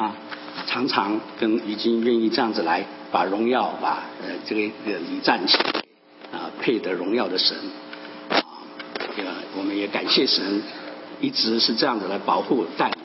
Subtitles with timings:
[0.00, 0.16] 啊，
[0.66, 5.58] 常常跟已经愿意这样子来把荣耀把呃这个呃礼赞起
[6.32, 7.54] 啊配得荣耀的神
[8.30, 8.40] 啊，
[9.14, 9.28] 这个
[9.58, 10.62] 我们也感谢神
[11.20, 12.96] 一直是这样子来保护带啊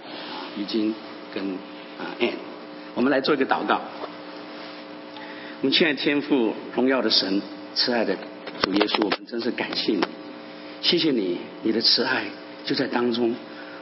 [0.57, 0.95] 已经
[1.33, 1.43] 跟
[1.99, 2.31] 啊 N，
[2.93, 3.81] 我们来做一个祷告。
[5.61, 7.41] 我们亲爱的天父荣耀的神
[7.73, 8.15] 慈爱的
[8.61, 10.03] 主耶稣，我们真是感谢你，
[10.81, 12.23] 谢谢你，你的慈爱
[12.63, 13.35] 就在当中。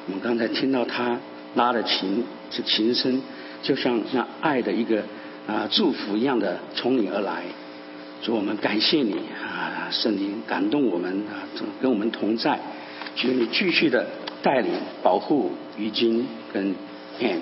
[0.07, 1.19] 我们刚才听到他
[1.55, 3.21] 拉的琴，是琴声，
[3.61, 5.03] 就像那爱的一个
[5.47, 7.43] 啊祝福一样的从你而来。
[8.21, 11.43] 主，我们感谢你啊，圣灵感动我们啊，
[11.81, 12.59] 跟我们同在，
[13.15, 14.07] 求你继续的
[14.41, 14.71] 带领、
[15.01, 16.73] 保护于君跟
[17.19, 17.39] Ann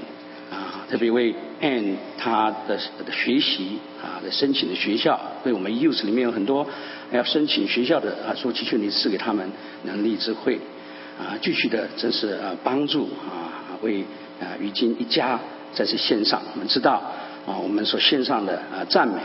[0.49, 6.67] 啊，特别为 Ann 他的的学习啊的申请的学校，为我们 Use 里面有很多
[7.11, 9.47] 要申请学校的啊，说祈求你赐给他们
[9.83, 10.59] 能力智慧。
[11.19, 14.01] 啊，继续的，真是啊，帮助啊，为
[14.39, 15.39] 啊于今一家
[15.73, 16.41] 在这线上。
[16.53, 17.01] 我们知道
[17.45, 19.19] 啊，我们所献上的啊赞美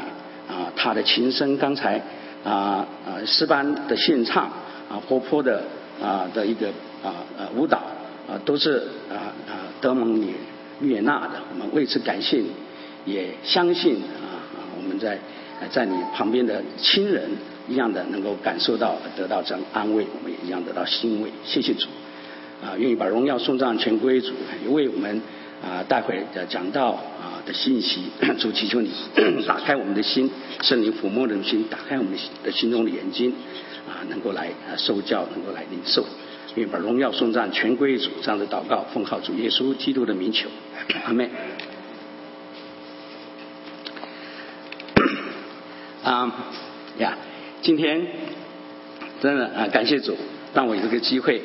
[0.48, 2.00] 啊，他的琴声，刚才
[2.44, 4.44] 啊啊诗班的献唱
[4.88, 5.62] 啊，活泼的
[6.02, 6.68] 啊的一个
[7.02, 7.78] 啊啊舞蹈
[8.28, 10.34] 啊，都是啊啊德蒙你
[10.80, 11.34] 悦纳的。
[11.52, 12.50] 我们为此感谢你，
[13.04, 15.18] 也相信啊啊我们在
[15.70, 17.30] 在你旁边的亲人。
[17.68, 21.28] 一样的能够感受到得到这样安慰，我们也一样得到欣慰。
[21.44, 21.88] 谢谢主，
[22.62, 24.32] 啊，愿意把荣耀送上全归主，
[24.64, 25.20] 也为我们
[25.62, 28.04] 啊待会的讲道啊的信息，
[28.38, 28.90] 主祈求你
[29.46, 30.30] 打开我们的心，
[30.62, 33.32] 圣灵抚摸人心，打开我们的心中的眼睛，
[33.88, 36.04] 啊，能够来受教，能够来领受。
[36.54, 40.48] 愿意把荣耀送上全归主，这样的祷告奉靠主耶稣基督的名求，
[41.04, 41.28] 阿门。
[46.02, 46.32] 啊，
[46.98, 47.18] 呀。
[47.62, 48.06] 今天
[49.20, 50.16] 真的啊，感谢主，
[50.54, 51.42] 让我有这个机会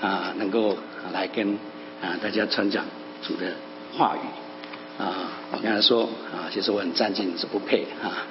[0.00, 0.76] 啊，能够
[1.12, 1.54] 来跟
[2.00, 2.84] 啊大家传讲
[3.22, 3.52] 主的
[3.96, 5.30] 话语啊。
[5.50, 8.26] 我刚才说啊，其实我很占尽是不配啊，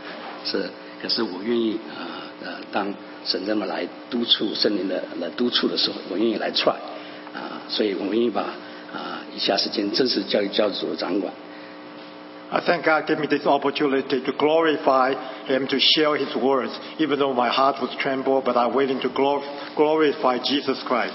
[0.46, 0.70] 是，
[1.02, 2.94] 可是我愿意啊呃，当
[3.26, 6.76] 神这么来督促圣灵的来督促的时候，我愿意来 try
[7.34, 11.34] 啊，所以我愿意把啊以下时间正式交给教主掌管。
[12.50, 15.14] I thank God gave me this opportunity to glorify
[15.48, 19.10] Him, to share His words, even though my heart was trembled, but I'm willing to
[19.76, 21.12] glorify Jesus Christ.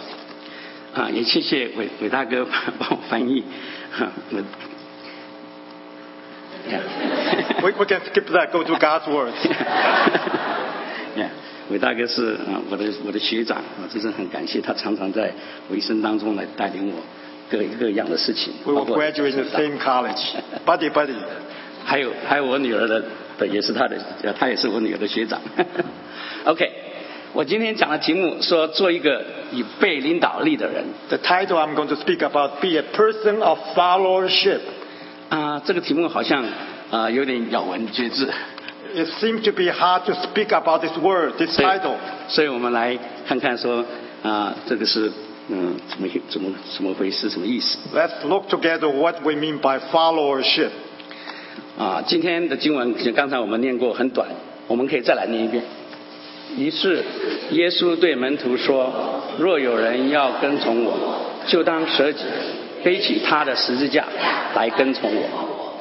[0.94, 2.46] 啊，也谢谢伟伟大哥
[2.78, 3.44] 帮我翻译。
[7.62, 9.34] we we can skip that, go to God's words.
[11.16, 11.30] yeah.
[11.70, 15.32] 伟大哥是啊，我的我的学长啊，真是很感谢他常常在
[15.68, 17.00] 我一生当中来带领我。
[17.50, 18.50] 各各样的事情。
[18.64, 20.22] We were graduate in the same college,
[20.64, 21.12] buddy buddy。
[21.84, 23.04] 还有还有我女儿的
[23.36, 23.98] 的也是她的，
[24.38, 25.38] 她也是我女儿的学长。
[26.44, 26.66] OK，
[27.34, 30.84] 我今天讲的题目说做一个以被领导力的人。
[31.08, 34.60] The title I'm going to speak about be a person of followership。
[35.30, 36.44] 啊，这个题目好像
[36.90, 38.30] 啊有点咬文嚼字。
[38.94, 41.94] It seems to be hard to speak about this word, this title。
[42.28, 43.84] 所以我们来看看说
[44.22, 45.10] 啊，这个是。
[45.48, 47.28] 嗯，怎么怎么怎么回事？
[47.28, 50.68] 什么意思？Let's look together what we mean by followership。
[51.76, 54.28] 啊，今天的经文刚才我们念过，很短，
[54.68, 55.64] 我们可以再来念一遍。
[56.57, 57.03] 于是
[57.51, 60.93] 耶稣对门徒说：“若有人要跟从我，
[61.47, 62.23] 就当舍己，
[62.83, 64.05] 背起他的十字架
[64.55, 65.23] 来跟从我。”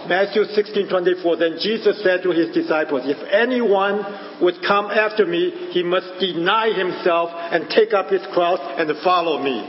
[0.09, 1.37] Matthew 16:24.
[1.37, 4.05] Then Jesus said to his disciples, If anyone
[4.41, 9.39] would come after me, he must deny himself and take up his cross and follow
[9.39, 9.65] me.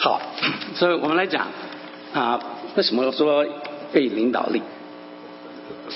[0.00, 0.20] 好，
[0.74, 1.46] 所以我们来讲
[2.12, 2.38] 啊，
[2.76, 3.44] 为什么说
[3.90, 4.60] 被领导力？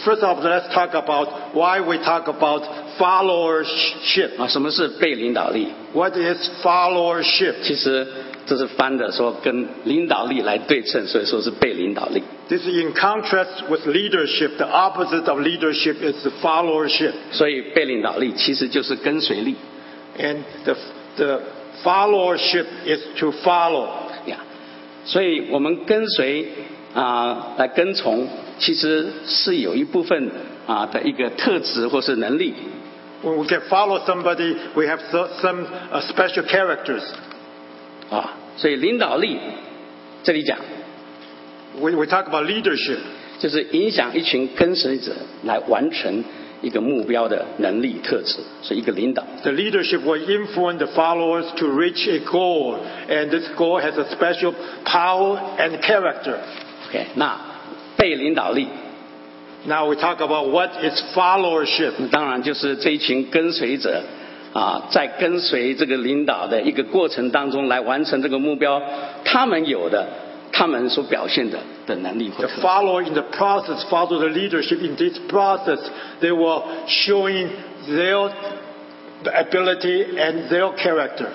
[0.06, 2.62] First of all, let's talk about why we talk about
[2.98, 4.30] followership.
[4.38, 5.68] 啊，什么是被领导力？
[5.92, 7.54] What is followership?
[7.62, 8.06] 其实
[8.46, 12.22] 这是翻的说跟领导力来对称，所以说是被领导力。
[12.48, 14.56] This is in contrast with leadership.
[14.58, 17.12] The opposite of leadership is the followership.
[17.30, 19.54] 所以被领导力其实就是跟随力。
[20.18, 20.76] And the
[21.16, 21.40] the
[21.82, 23.88] followership is to follow.
[24.26, 24.38] 呀，
[25.04, 26.46] 所以我们跟随
[26.94, 28.28] 啊来跟从，
[28.58, 30.30] 其实是有一部分
[30.66, 32.52] 啊的一个特质或是能力。
[33.22, 34.98] When we can follow somebody, we have
[35.40, 35.66] some
[36.08, 37.02] special characters.
[38.10, 39.38] 啊，所以领导力
[40.24, 40.58] 这里讲，
[41.78, 42.98] we we talk about leadership，
[43.38, 45.12] 就是影响一群跟随者
[45.44, 46.24] 来完成
[46.62, 49.24] 一个目标的能力特质，是一个领导。
[49.42, 52.78] The leadership will influence the followers to reach a goal,
[53.08, 54.52] and this goal has a special
[54.84, 56.38] power and character.
[56.88, 57.38] OK，那
[57.96, 58.66] 被领导力。
[59.64, 62.10] Now we talk about what is followership.
[62.10, 64.02] 当然就是这一群跟随者。
[64.52, 68.82] 啊，在跟随这个领导的一个过程当中来完成这个目标，
[69.24, 70.06] 他们有的，
[70.52, 72.60] 他们所表现的的能力或 The 特质。
[72.60, 75.80] follow in the process, follow the leadership in this process.
[76.20, 77.48] They were showing
[77.88, 78.30] their
[79.24, 81.28] ability and their character.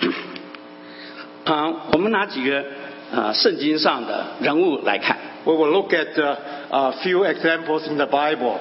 [1.43, 2.65] 啊、我们拿几个
[3.13, 5.15] 啊圣经上的人物来看
[5.45, 6.35] We will look at uh,
[6.72, 8.56] a few examples in the Bible.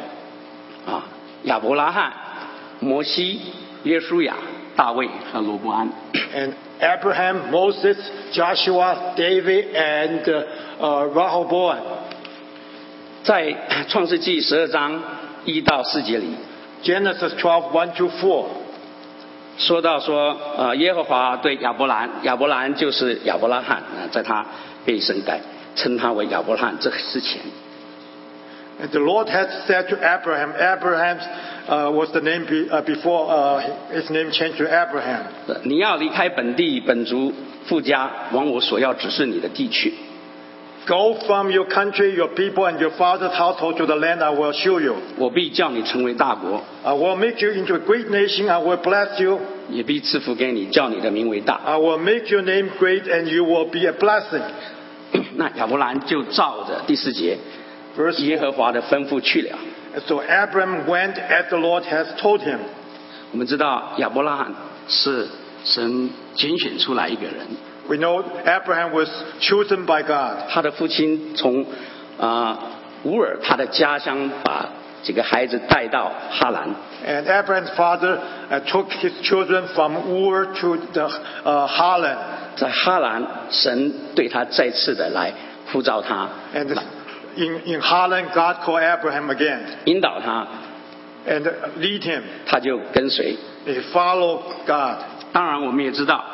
[0.86, 1.06] 啊，
[1.44, 2.12] 亚伯拉罕、
[2.80, 3.40] 摩西、
[3.84, 4.36] 耶稣亚、
[4.75, 5.90] 大卫和罗伯安。
[6.36, 7.98] And Abraham, Moses,
[8.34, 10.44] Joshua, David, and uh,
[10.80, 11.78] uh, Rahoboam
[13.24, 13.56] 在
[13.88, 15.00] 创世纪十二章
[15.46, 16.36] 一到四节里
[16.84, 18.46] ，Genesis twelve one to four，
[19.57, 24.44] 说到说，呃，耶和华对亚伯兰，亚伯兰就是亚伯拉罕，啊、在他
[24.86, 25.40] 被神改
[25.75, 27.42] 称他为亚伯拉罕这之前，
[28.79, 31.19] And the Lord had said to Abraham, Abraham
[31.67, 35.29] uh, was the name be, uh, before uh, his name changed to Abraham.
[35.47, 37.32] 呃你要离开本地本族
[37.64, 39.94] 富家，往我所要指示你的地去。
[40.87, 44.53] Go from your country, your people, and your father's household to the land I will
[44.53, 44.94] show you.
[45.17, 48.49] 我必叫你成为大国， I will make you into a great nation.
[48.49, 49.41] I will bless you.
[49.70, 51.58] 也必赐福给你，叫你的名为大。
[51.64, 54.43] I will make your name great, and you will be a blessing.
[55.35, 57.37] 那亚伯兰就照着第四节
[57.98, 59.58] Verse 耶和华的吩咐去了。
[60.08, 62.60] So Abraham went as the Lord has told him.
[63.32, 64.54] 我们知道亚伯拉罕
[64.88, 65.28] 是
[65.64, 67.34] 神拣选出来一个人
[67.88, 69.10] ，We know Abraham was
[69.42, 70.50] chosen by God.
[70.50, 71.66] 他的父亲从
[72.18, 72.58] 啊、
[73.04, 74.70] 乌尔他的家乡把
[75.04, 76.70] 这个孩子带到哈兰
[77.06, 81.10] ，And Abraham's father uh, took his children from Ur to the
[81.44, 82.18] uh, Harlan.
[82.56, 85.34] 在哈兰，神对他再次的来
[85.72, 86.78] 呼召他，And
[87.37, 90.47] in, in Harlan, God called Abraham again 引导他，
[91.26, 91.43] and
[91.79, 92.23] lead him.
[92.47, 93.37] 他就跟随。
[93.67, 94.97] He followed God.
[95.32, 96.25] 当然，我们也知道，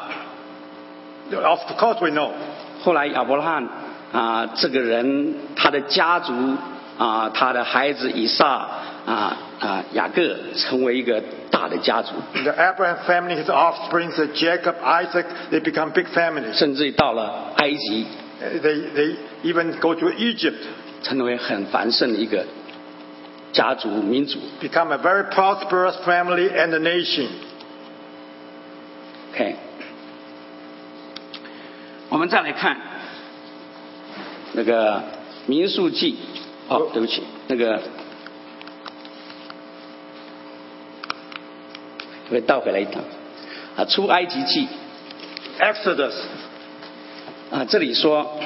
[1.33, 2.31] Of course, we know.
[2.83, 3.69] 后来亚伯拉罕
[4.13, 6.33] 啊、这个人他的家族
[6.99, 8.69] 啊、他的孩子以撒
[9.07, 12.13] 啊啊雅各成为一个大的家族，
[12.45, 16.53] The Abraham family, his offspring, the Jacob, Isaac, they become big families.
[16.53, 18.07] 甚至到了埃及，
[18.43, 20.59] Uh, They, they even go to Egypt,
[21.04, 22.46] 成为很繁盛的一个
[23.54, 24.40] 家族民族。
[24.62, 27.28] become a very prosperous family and a nation.
[29.34, 29.56] OK，
[32.10, 32.78] 我们再来看
[34.54, 35.04] 那个
[35.46, 36.18] 民数记，
[36.68, 37.82] 哦，对不起，那个
[42.30, 43.04] 会倒回来一趟
[43.78, 44.68] 啊，出埃及记
[45.60, 46.14] Exodus.
[47.52, 48.40] 啊，这里说。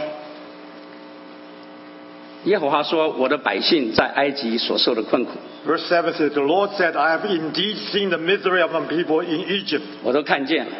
[2.44, 5.32] 耶和华说：“我的百姓在埃及所受的困苦，
[5.66, 9.20] Verse 7 says, The Lord said, I have indeed seen the misery of my people
[9.20, 9.82] in Egypt.
[10.04, 10.72] 我都看见了。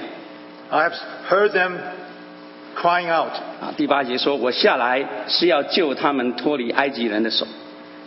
[0.70, 0.94] I have
[1.28, 1.72] heard them
[2.76, 3.32] crying out.
[3.60, 7.46] 啊，第八节说：“我下来是要救他们脱离埃及人的手。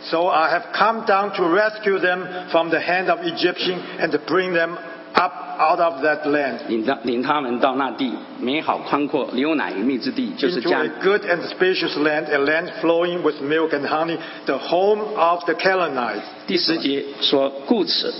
[0.04, 4.18] So I have come down to rescue them from the hand of Egyptian and to
[4.18, 4.78] bring them
[5.12, 12.70] up out of that land 领他领他们到那地美好宽阔、流奶与蜜之地，就是 into 迦 a good and spacious land, a land
[12.80, 14.16] flowing with milk and honey,
[14.46, 16.22] the home of the Canaanites.
[16.46, 18.14] 第十节说：“故此，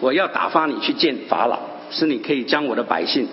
[0.00, 1.58] 我要打发你去见法老，
[1.90, 3.26] 使你可以将我的百姓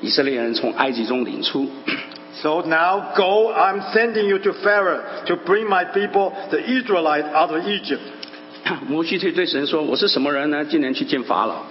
[0.00, 1.68] 以色列人从埃及中领出。
[2.42, 7.50] So now go, I'm sending you to Pharaoh to bring my people, the Israelites, out
[7.50, 8.00] of Egypt.
[8.88, 10.64] 摩西对对神说：“我是什么人呢？
[10.64, 11.62] 竟然去见法老，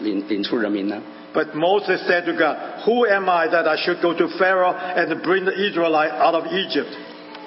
[0.00, 1.00] 领领出人民呢？
[1.34, 2.56] But Moses said to God,
[2.86, 6.46] Who am I that I should go to Pharaoh and bring the Israelites out of
[6.46, 6.88] Egypt?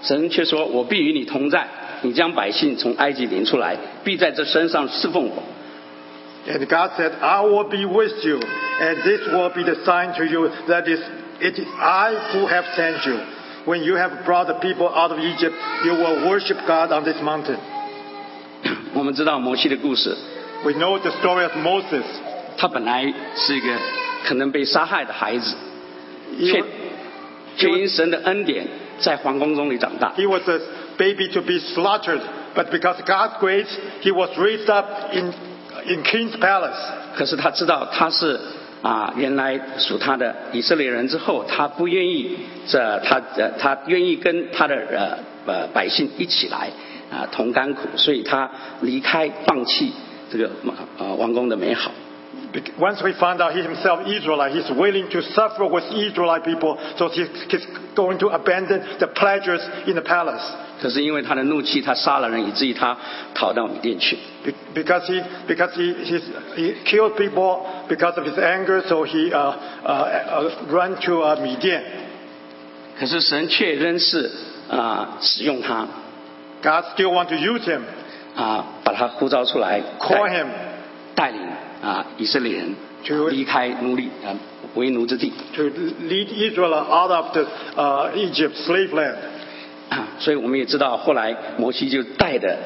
[0.04, 1.68] 神却说：我必与你同在，
[2.04, 5.44] 你将百姓从埃及领出来，必在这身上侍奉我。
[6.48, 8.40] And God said, I will be with you,
[8.80, 11.00] and this will be the sign to you that is,
[11.42, 13.20] it is I who have sent you.
[13.66, 17.18] When you have brought the people out of Egypt, you will worship God on this
[17.22, 17.58] mountain.
[18.94, 20.16] 我们知道摩西的故事，
[20.64, 22.04] We know the story of Moses.
[22.57, 23.77] 他本来是一个
[24.25, 25.55] 可能被杀害的孩子
[26.39, 26.63] 却
[27.57, 28.67] 却因神的恩典
[28.99, 30.13] 在皇宫中里长大。
[30.17, 30.61] he was a
[30.97, 32.21] baby to be slaughtered,
[32.55, 33.69] but because God's grace,
[34.03, 35.33] he was raised up in,
[35.87, 36.79] in King's palace.
[37.17, 38.41] 可是他知道他是
[38.83, 42.37] 啊，原来属他的以色列人之后，他不愿意
[42.69, 46.71] 这他呃他愿意跟他的呃呃百姓一起来
[47.11, 49.93] 啊同甘苦，所以他离开放弃
[50.31, 50.51] 这个
[50.99, 51.93] 呃王宫的美好。
[52.80, 57.24] Once we found out he himself Israelite, he's willing to suffer with Israelite people, so he,
[57.48, 60.42] he's going to abandon the pleasures in the palace.
[60.82, 62.98] 可是因为他的怒气，他杀了人，以至于他
[63.36, 64.18] 逃到米甸去。
[64.44, 66.24] Be- Because he, because he, he's,
[66.56, 71.36] he killed people because of his anger, so he uh, uh, uh, ran to uh,
[71.40, 71.84] Midian.
[73.00, 74.32] 可是神却仍是
[74.70, 75.88] 啊、使用他
[76.64, 77.82] God still want to use him,
[78.36, 80.48] 啊、把他呼召出来， call 带 him
[81.14, 81.42] 带领
[81.85, 84.33] 啊、以色列人就离开奴隶啊、
[84.75, 85.31] 为奴之地。
[85.55, 89.17] to lead Israel out of the uh, Egypt slave land.
[89.91, 92.57] 啊，所以我们也知道，后来摩西就带着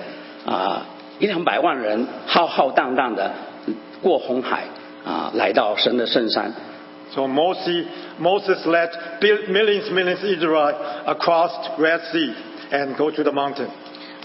[0.46, 0.87] 啊
[1.18, 3.32] 一两百万人浩浩荡荡的
[4.00, 4.66] 过红海
[5.04, 6.54] 啊，来到神的圣山
[7.12, 7.87] So Moses,
[8.20, 8.90] Moses led
[9.48, 12.34] millions, millions Israel across Red Sea
[12.70, 13.66] and go to the mountain.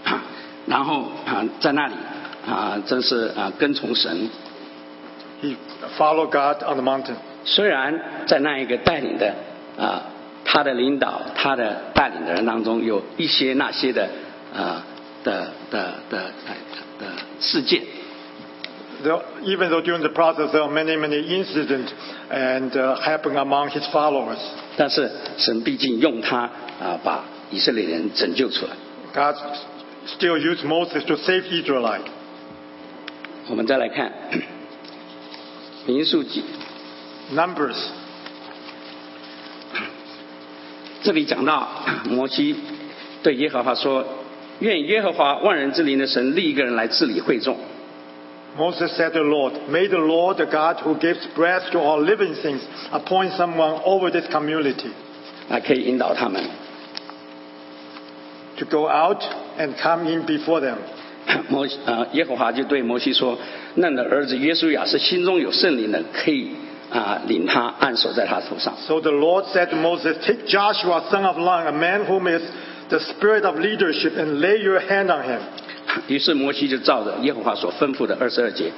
[0.03, 0.21] 啊，
[0.67, 1.95] 然后啊在那里
[2.47, 4.29] 啊真是啊跟从神。
[5.42, 5.56] He
[5.96, 7.16] followed God on the mountain.
[7.44, 9.34] 虽然在那一个带领的
[9.78, 10.02] 啊
[10.44, 14.08] 他的领导、他的带领的人当中，有一些那些的
[14.54, 14.84] 啊
[15.22, 17.06] 的的的的的
[17.40, 17.82] 事件，
[19.04, 21.92] Though- even though during the process there are many, many incidents
[22.30, 24.38] and uh, happen among his followers,
[24.76, 28.72] 但是神毕竟用他啊把以色列人拯救出来。
[29.14, 29.36] God
[30.06, 32.02] still used Moses to save Israelite.
[33.48, 34.12] 我们再来看
[35.86, 36.44] 民数记，
[37.34, 37.76] Numbers.
[41.02, 41.68] 这里讲到
[42.04, 42.56] 摩西
[43.22, 47.56] 对耶和华说：“愿耶和华万人之灵的神立一个人来治理会众。
[48.58, 52.02] Moses said to the Lord, May the Lord, the God who gives breath to all
[52.02, 54.90] living things, appoint someone over this community
[55.48, 56.42] 啊，可以引导他们。
[58.58, 59.22] to go out
[59.56, 60.78] and come in before them.
[61.49, 63.37] 摩西啊，耶和华就对摩西说
[63.75, 66.49] ：“那你的儿子约书亚是心中有圣灵的，可以
[66.91, 68.73] 啊领他按手在他头上。
[68.87, 72.41] So the Lord said to Moses, Take Joshua, son of Nun, a man whom is
[72.89, 75.39] the spirit of leadership, and lay your hand on him.
[76.07, 78.71] 于是摩西就照着耶和华所吩咐的二十二节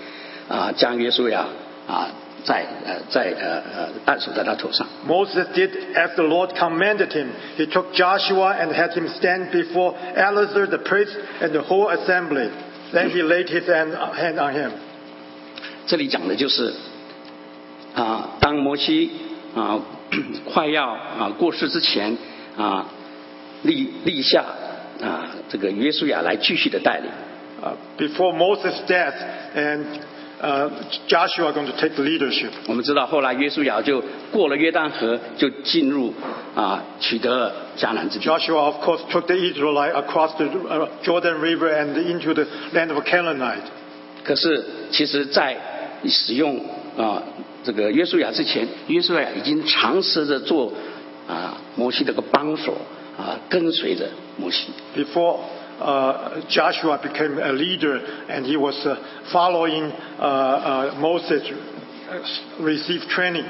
[0.49, 1.45] 啊，将约书亚
[1.87, 2.09] 啊
[2.44, 4.86] 在呃在呃呃按手在他头上。
[5.06, 7.28] Moses did as the Lord commanded him.
[7.56, 12.50] He took Joshua and had him stand before Eleazar the priest and the whole assembly.
[12.92, 14.72] Then he laid his hand, hand on him.
[15.86, 16.72] 这里讲的就是
[17.94, 19.10] 啊，当摩西
[19.54, 19.80] 啊
[20.52, 22.16] 快要啊过世之前
[22.56, 22.86] 啊
[23.62, 24.44] 立立下
[25.02, 27.10] 啊这个约书亚来继续的带领。
[27.62, 29.12] Uh, before Moses' death,
[29.54, 29.84] and
[30.41, 30.69] uh,
[31.07, 32.51] Joshua going to take the leadership.
[32.67, 36.13] 我们知道后来约书亚就过了约旦河，就进入
[36.55, 38.25] 啊取得了迦南之地。
[38.25, 43.03] Joshua, of course, took the Israelite across the uh, Jordan River and into the land of
[43.03, 43.63] Canaanite.
[44.23, 45.55] 可是其实，在
[46.07, 46.59] 使用
[46.97, 47.21] 啊
[47.63, 50.73] 这个约书亚之前，约书亚已经尝试着做
[51.27, 52.75] 啊摩西这个帮手
[53.17, 54.67] 啊，跟随着摩西。
[54.95, 55.39] Before uh,
[56.48, 58.96] Joshua became a leader and he was uh,
[59.32, 63.46] following uh, uh, Moses, uh, received training.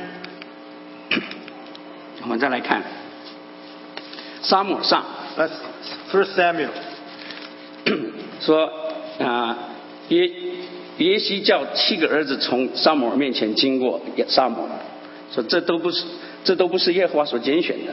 [2.23, 2.83] 我们再来看
[4.43, 5.05] 沙漠上
[5.37, 5.51] That's
[6.13, 6.71] First Samuel.
[8.41, 8.71] 说
[9.19, 9.57] 啊
[10.09, 10.31] 约
[10.99, 14.71] 约西叫七个儿子从沙摩尔面前经过沙摩尔，
[15.33, 16.05] 说这都不是
[16.45, 17.93] 这都不是耶和华所拣选的。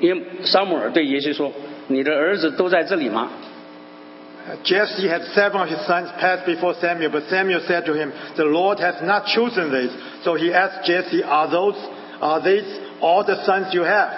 [0.00, 1.50] 因为沙摩尔对耶西说：“
[1.87, 3.29] 你的儿子都在这里吗？”
[4.47, 8.11] Uh, Jesse had seven of his sons pass before Samuel, but Samuel said to him,
[8.35, 9.89] The Lord has not chosen these.
[10.23, 11.75] So he asked Jesse, Are those,
[12.21, 12.63] are these
[13.01, 14.09] all the sons you have?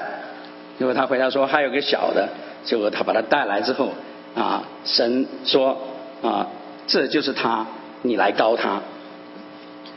[0.77, 2.27] 结果他回答说还有个小的，
[2.65, 3.93] 结果他把他带来之后，
[4.36, 5.77] 啊，神说
[6.21, 6.47] 啊，
[6.88, 7.65] 这就是他，
[8.01, 8.81] 你来高他。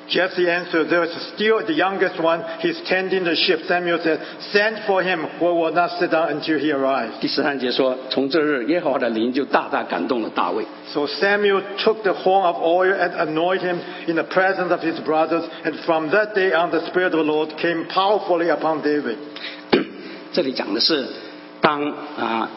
[0.09, 2.43] Jesse answered, There is still the youngest one.
[2.59, 3.65] He's tending the sheep.
[3.67, 4.19] Samuel said,
[4.51, 7.19] Send for him, who will not sit down until he arrives.
[7.19, 10.63] 第十三节说，从这日耶和华的灵就大大感动了大卫。
[10.93, 14.99] So Samuel took the horn of oil and anointed him in the presence of his
[15.03, 15.43] brothers.
[15.63, 19.17] And from that day on, the Spirit of the Lord came powerfully upon David.
[20.33, 21.07] 这里讲的是，
[21.61, 22.51] 当啊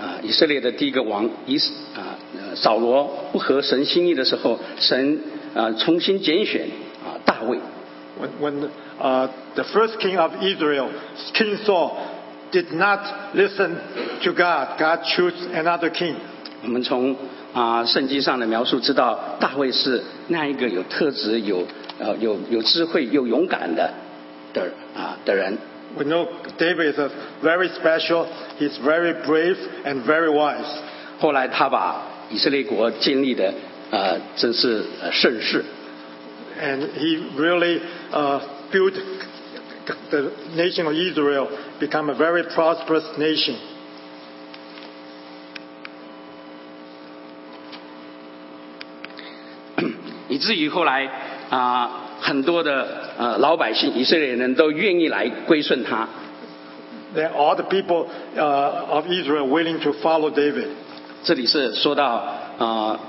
[0.00, 1.56] 啊以色列的第一个王以
[1.94, 5.20] 啊呃扫罗不合神心意的时候，神
[5.54, 6.62] 啊重新拣选
[7.44, 7.58] 啊大卫。
[8.20, 8.70] When, when
[9.00, 10.90] uh, the first king of Israel,
[11.32, 11.96] King Saul,
[12.52, 13.78] did not listen
[14.24, 16.16] to God, God chose another king.
[16.62, 17.16] 我们从
[17.54, 21.66] 啊圣经上的描述知道，大卫是那一个有特质、有
[21.98, 23.90] 呃有有智慧、又勇敢的
[24.52, 25.56] 的啊的人。
[25.96, 27.10] We know David is a
[27.42, 28.26] very special,
[28.58, 30.66] he's very brave and very wise.
[31.18, 33.54] 后来他把以色列国建立的
[33.90, 35.64] 呃真是呃盛世。
[36.60, 37.80] And he really
[38.12, 38.94] uh, built
[40.10, 41.48] the nation of Israel
[41.80, 43.56] become a very prosperous nation.
[50.28, 51.10] 以至于后来
[51.50, 56.08] 啊、很多的呃老百姓以色列人都愿意来归顺他。
[57.14, 60.68] then all the people uh, of Israel willing to follow David.
[61.24, 62.06] 这里是说到
[62.58, 63.00] 啊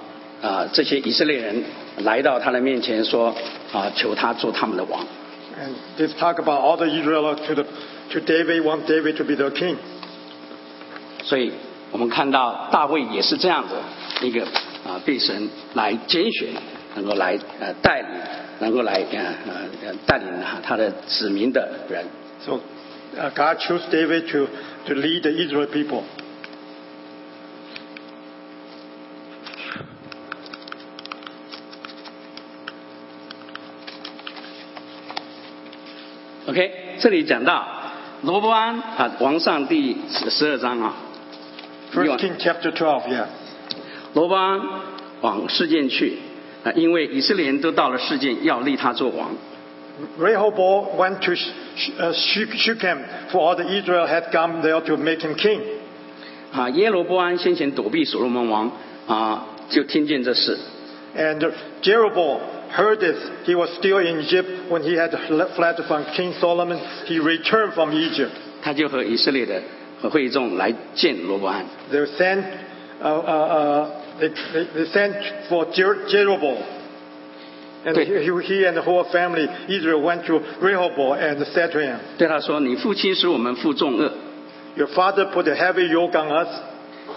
[0.42, 1.64] 啊、这些以色列人
[1.99, 3.35] 来到他的面前说
[3.73, 5.05] 啊、求他做他们的王。
[5.59, 7.65] And this talk about all the Israelites to, the,
[8.13, 9.77] to David, want David to be their king.
[11.25, 11.53] 所以
[11.91, 13.75] 我们看到大卫也是这样子
[14.23, 14.45] 一个
[14.85, 16.49] 啊、被神来拣选，
[16.95, 18.11] 能够来呃带领，
[18.61, 19.55] 能够来呃呃
[19.87, 22.05] 呃带领啊他的子民的人。
[22.45, 22.61] So
[23.19, 24.47] uh, God chose David to,
[24.87, 26.03] to lead the Israel people.
[36.47, 37.67] OK，这里讲到
[38.23, 40.95] 罗伯安啊，王上第十十二章啊
[41.93, 43.25] ，First King chapter 12, yeah.
[44.15, 44.61] 罗伯安
[45.23, 46.19] 往事件去
[46.63, 49.31] 啊，因为以色列人都到了事件，要立他做王。
[50.21, 52.99] Rehoboam went to Sh- Sh- uh, Sh- Shechem,
[53.33, 55.61] for all the Israel had come there to make him king.
[56.53, 58.71] 啊，耶罗波安先前躲避所罗门王
[59.09, 60.57] 啊，就听见这事
[61.17, 61.51] ，And
[61.83, 62.39] Jeroboam
[62.76, 63.18] heard this.
[63.46, 65.12] He was still in Egypt when he had
[65.56, 66.80] fled from King Solomon.
[67.06, 68.32] He returned from Egypt.
[68.62, 69.62] 他就和以色列的
[70.02, 71.66] 和会众来见罗伯安。
[71.92, 72.44] They sent,
[73.02, 73.88] uh, uh, uh,
[74.20, 75.16] they, they, they sent
[75.50, 76.58] for Jer- Jeroboam.
[77.84, 78.06] And Okay.
[78.24, 84.12] he, he and the whole family, Israel, went to Rehoboam and said to him, 对他说：“你父亲使我们负重恶，
[84.76, 86.48] Your father put a heavy yoke on us,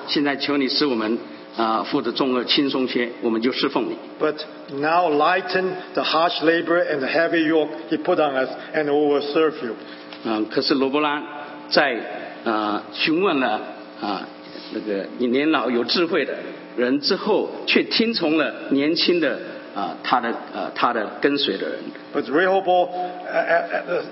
[0.08, 1.18] 现在求你使我们
[1.59, 3.97] 啊负的重恶轻松些，我们就侍奉你。
[4.17, 4.35] but
[4.71, 8.91] now lighten the harsh labor and the heavy yoke he put on us, and we
[8.91, 9.75] will serve you.
[10.23, 11.21] 嗯，可是罗伯拉
[11.69, 11.99] 在
[12.45, 13.59] 啊询问了
[13.99, 14.25] 啊
[14.73, 16.33] 那个年老有智慧的
[16.77, 19.37] 人之后，却听从了年轻的
[19.75, 21.79] 啊他的呃他的跟随的人。
[22.13, 24.03] But Rehoboam uh, uh, uh,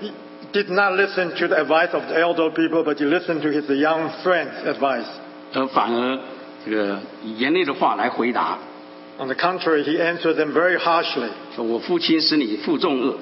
[0.52, 3.64] did not listen to the advice of the elder people, but he listened to his
[3.70, 5.06] young friends' advice.
[5.54, 6.18] 而反而
[6.67, 8.57] 这个以严厉的话来回答。
[9.19, 11.29] On the contrary, he answered them very harshly.
[11.55, 13.17] 说我父亲使你负重恶，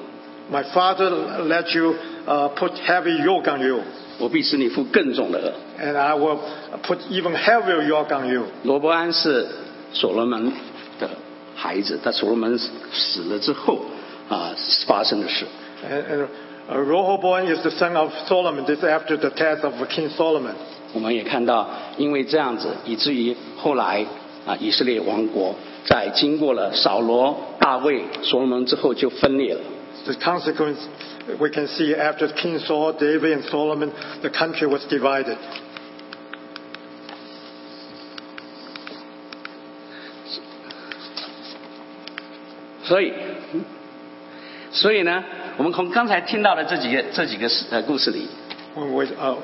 [0.52, 1.10] My father
[1.48, 3.82] let you uh, put heavy yoke on you,
[4.20, 5.54] 我必使你负更重的恶。
[5.84, 6.40] and I will
[6.84, 8.46] put even heavier yoke on you.
[8.64, 9.48] 罗伯安是
[9.92, 10.52] 所罗门
[11.00, 11.10] 的
[11.56, 13.84] 孩子，在所罗门死了之后
[14.30, 14.56] 啊
[14.88, 15.46] 发生的事。
[15.84, 16.28] And, and
[16.70, 18.66] uh, Rehoboam is the son of Solomon.
[18.66, 20.56] This is after the death of King Solomon.
[20.93, 24.05] 我们也看到，因为这样子，以至于后来
[24.47, 29.61] 啊以色列王国在经过了扫罗、大卫、所罗门之后就分裂了。
[30.05, 30.77] The consequence
[31.39, 33.91] we can see after King Saul, David, and Solomon,
[34.23, 35.37] the country was divided.
[42.85, 43.13] 所以，
[44.71, 45.25] 所以呢，
[45.57, 48.29] 我们从刚才听到的这几个这几个事呃故事里，
[48.76, 49.36] When we uh,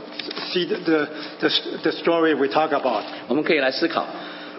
[0.54, 1.08] see the, the,
[1.42, 1.50] the,
[1.84, 4.06] the story we talk about, 我们可以来思考，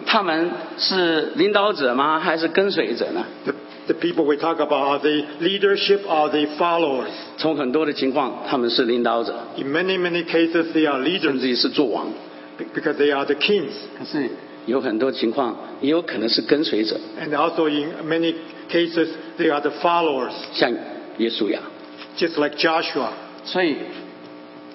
[0.05, 2.19] 他们是领导者吗？
[2.19, 3.25] 还是跟随者呢？
[3.45, 3.53] the,
[3.87, 7.09] the people we talk about, are they leadership, are they followers?
[7.37, 12.07] 从很多的情况，他们是领导者， In many, many cases, they are 甚 leaders 至于是做王。
[12.75, 13.71] because they are the kings.
[13.97, 14.29] 可是
[14.65, 18.35] 有很多情况，也有可能是跟随者， And also in many
[18.69, 19.07] cases,
[19.39, 20.69] they are the followers, 像
[21.17, 21.61] 耶稣呀。
[22.17, 23.07] just like Joshua.
[23.45, 23.77] 所以，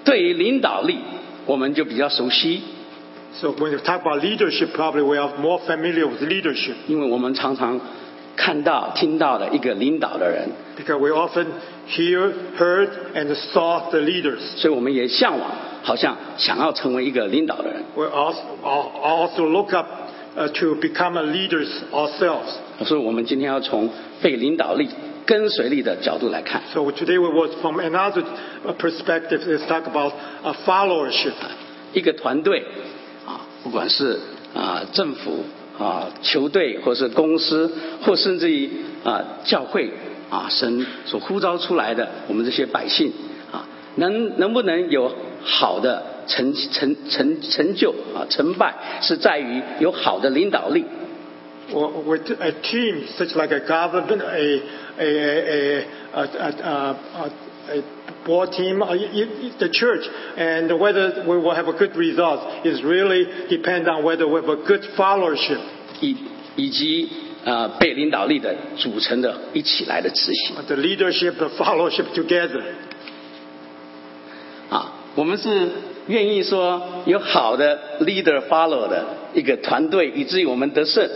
[0.05, 0.99] 对于领导力，
[1.47, 2.63] 我们就比较熟悉，
[3.41, 7.81] So when you talk about leadership, probably we are more familiar with leadership 因为我们常常
[8.37, 11.47] 看到、听到的一个领导的人， because we often
[11.89, 14.41] hear, heard, and saw the leaders.
[14.57, 15.51] 所以我们也向往，
[15.83, 17.83] 好像想要成为一个领导的人。
[17.95, 19.87] We also, also look up
[20.37, 22.57] uh, to become a leaders ourselves.
[22.86, 23.90] 所以我们今天要从
[24.22, 24.88] 被领导力、
[25.26, 28.24] 跟随力的角度来看，So today we was from another
[28.66, 29.42] uh, perspective.
[29.46, 30.14] Let's talk about
[30.44, 31.34] uh, followership.
[31.94, 32.64] 一个团队
[33.28, 34.18] 啊，不管是
[34.54, 35.44] 啊政府
[35.78, 37.72] 啊球队，或是公司，
[38.04, 38.70] 或甚至于
[39.04, 39.92] 啊教会
[40.30, 43.12] 啊，神所呼召出来的我们这些百姓
[43.52, 45.12] 啊，能能不能有
[45.44, 50.86] 好的成成成成就啊成败，是在于有好的领导力。
[51.73, 54.61] Or with a team such like a government, a
[54.99, 55.09] a
[55.49, 57.83] a a, a, a, a, a
[58.27, 60.05] board team, or y- y- the church,
[60.37, 64.51] and whether we will have a good result is really depend on whether we have
[64.51, 65.59] a good followership.
[66.03, 66.15] 以
[66.57, 67.09] 以及
[67.47, 72.63] 呃被领导力的组成的一起来的执行 The leadership, the followership together.
[74.69, 75.67] 啊，我们是
[76.09, 79.03] 愿意说有好的 leader follow 的
[79.33, 81.09] 一个团队，以至于我们得胜。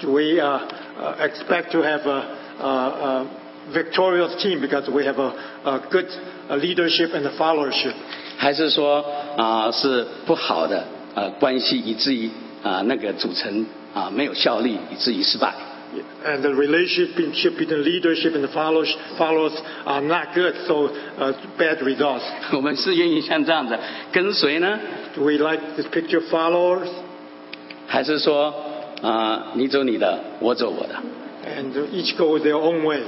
[0.00, 0.58] Do we uh,
[0.98, 2.20] uh, expect to have a,
[2.60, 3.26] a, a
[3.72, 5.32] victorious team because we have a,
[5.64, 6.06] a good
[6.50, 7.94] uh, leadership and a followership?
[8.36, 9.04] 还是说
[9.38, 10.84] 啊、是不好的
[11.14, 12.30] 呃关系，以至于
[12.62, 15.54] 啊、那个组成啊、没有效力，以至于失败？
[16.26, 19.54] And the relationship between leadership and the followers, followers
[19.86, 22.24] are not good, so uh, bad results.
[22.52, 23.78] 我们是愿意像这样子
[24.12, 24.78] 跟随呢，
[25.14, 26.88] Do we like this picture followers?
[27.86, 28.52] 还是说
[29.01, 30.95] 啊、你走你的，我走我的
[31.45, 33.01] ？And each go their own way.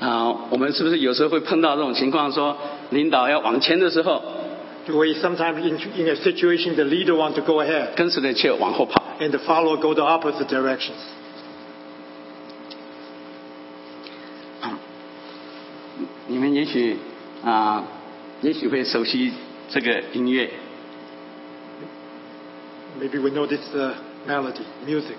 [0.00, 2.56] 啊、我们是不是有时候会碰到这种情况说
[2.90, 4.22] 领导要往前的时候
[4.86, 9.76] ，Do we sometimes in, in a situation the leader wants to go ahead 跟随的却往后跑？and the follower
[9.76, 10.90] go the opposite directions?
[16.28, 16.96] 你们也许
[17.44, 17.84] 啊、
[18.42, 19.32] 也许会熟悉
[19.70, 20.50] 这个音乐。
[23.00, 23.92] Maybe we know this uh,
[24.26, 25.16] melody, music.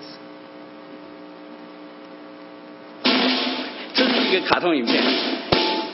[3.94, 5.02] 这是一个卡通影片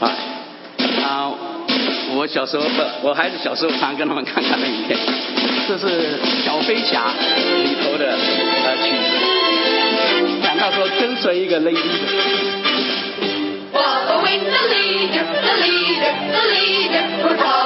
[0.01, 0.11] 啊
[1.07, 1.33] 啊！
[2.17, 4.99] 我小时候不，我孩子小时候常跟他们看卡通影片。
[5.67, 7.13] 这是小飞侠
[7.63, 8.13] 里头的
[8.65, 9.11] 呃曲子，
[10.43, 11.81] 讲到说跟随一个 lady。
[13.73, 17.64] Following the leader, the leader, the leader.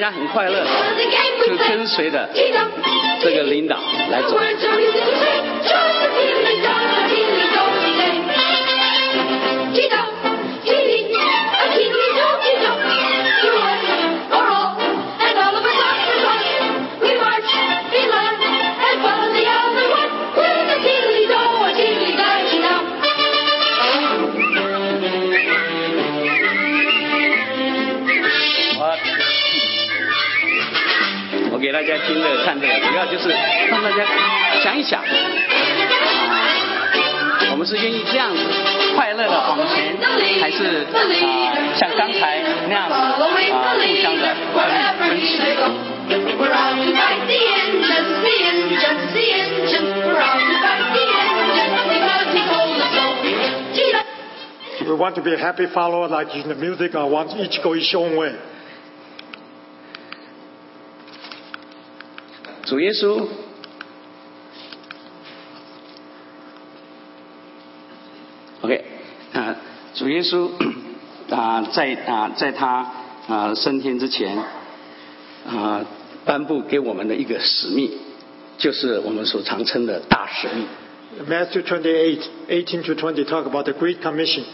[0.00, 0.64] 大家很快乐，
[1.46, 2.26] 就跟随的
[3.22, 3.76] 这个领导
[4.10, 4.34] 来走。
[31.80, 33.30] 大家听着看着，主要就是
[33.70, 34.04] 让大家
[34.62, 35.06] 想一想，啊，
[37.52, 38.44] 我们是愿意这样子
[38.94, 39.96] 快乐的往前，
[40.42, 41.00] 还是啊
[41.74, 43.24] 像刚才那样啊互
[43.96, 44.62] 相的分
[44.98, 45.08] 分
[54.86, 56.94] ？We want to be a happy follower, like in the music.
[56.94, 58.34] I want each go his own way.
[62.70, 63.26] 主耶稣
[68.60, 68.84] ，OK，
[69.32, 69.56] 啊，
[69.94, 70.48] 主耶稣
[71.30, 72.86] 啊，在啊，在他
[73.26, 74.38] 啊升天之前
[75.48, 75.84] 啊，
[76.24, 77.90] 颁布给我们的一个使命，
[78.56, 80.64] 就是我们所常称的大使命。
[81.28, 84.44] Matthew 28, 18 to 20 talk about the Great Commission.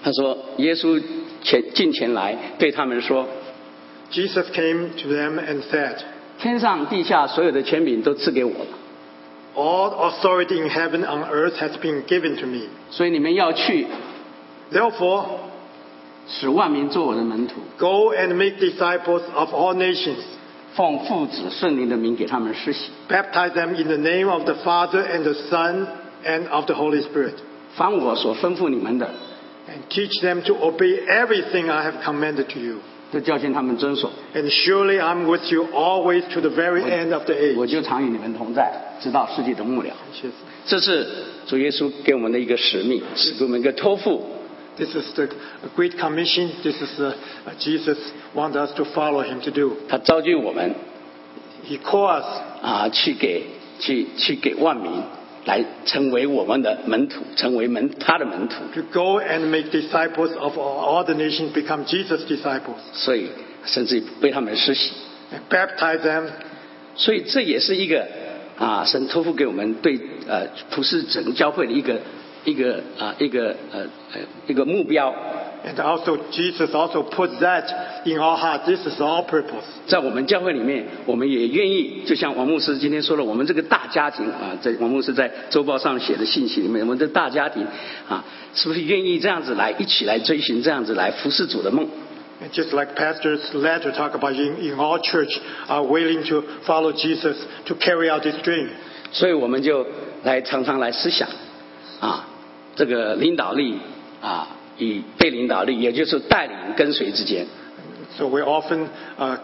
[0.00, 1.02] 他说，耶稣
[1.42, 3.26] 前近前来对他们说
[4.12, 5.96] ，Jesus came to them and said,
[6.43, 8.65] 天上地下所有的权柄都赐给我了，
[9.55, 12.67] All authority in heaven and earth has been given to me.
[12.91, 13.87] 所以你们要去，
[14.71, 15.25] Therefore,
[16.27, 20.23] 使万民做我的门徒， go and make disciples of all nations.
[20.75, 22.91] 奉父子圣灵的名给他们施洗。
[23.09, 25.87] Baptize them in the name of the Father and the Son
[26.23, 27.33] and of the Holy Spirit.
[27.75, 29.09] 凡我所吩咐你们的，
[29.67, 32.77] And teach them to obey everything I have commanded to you.
[33.12, 34.10] 都教训他们遵守。
[34.34, 37.56] And surely I'm with you always to the very end of the 我 age.
[37.56, 39.90] 我就常与你们同在，直到世界的末了。
[40.66, 41.06] 这是
[41.46, 44.22] 主耶稣给我们的一个使命，是给我们一个托付。
[44.76, 45.28] This is the
[45.76, 46.50] Great Commission.
[46.64, 47.12] This is uh,
[47.60, 47.98] Jesus
[48.34, 49.76] wants us to follow him to do.
[49.88, 50.74] 他召集我们
[51.68, 52.24] He calls
[52.60, 53.44] 啊，去给
[53.78, 54.90] 去去给万民
[55.44, 58.56] 来成为我们的门徒，成为门他的门徒。
[58.74, 63.28] to go and make disciples of all, the nations, become Jesus' disciples, 所以
[63.66, 64.92] 甚至于为他们施洗。
[65.32, 66.28] and baptize them.
[66.96, 68.06] 所以这也是一个
[68.58, 72.00] 啊，神托付给我们对呃普世整个教会的一个
[72.44, 73.80] 一个啊一个呃
[74.12, 75.14] 呃一个目标。
[75.63, 78.65] And also, Jesus also put that in our heart.
[78.65, 79.65] This is our purpose.
[79.87, 87.67] 在我们教会里面，我们也愿意，就像王牧师今天说了，我们这个大家庭啊，在王牧师在周报上写的信息里面，我们的大家庭
[88.07, 91.87] 啊，是不是愿意这样子来一起来追寻这样子来服侍主的梦？
[92.41, 96.93] And just like Pastor's letter talk about in, in our church are willing to follow
[96.93, 97.35] Jesus
[97.65, 98.69] to carry out this dream.
[99.11, 99.85] 所以我们就
[100.23, 101.27] 来常常来思想
[101.99, 102.25] 啊，
[102.77, 103.77] 这个领导力
[104.21, 104.47] 啊
[104.78, 107.46] 与被领导力，也就是带领跟随之间。
[108.16, 108.86] So we often
[109.18, 109.38] uh,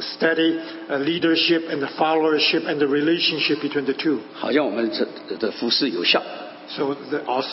[0.00, 4.20] study uh, leadership and the followership and the relationship between the two.
[4.34, 6.22] 好像我们这的服侍有效。
[6.68, 7.44] So the, our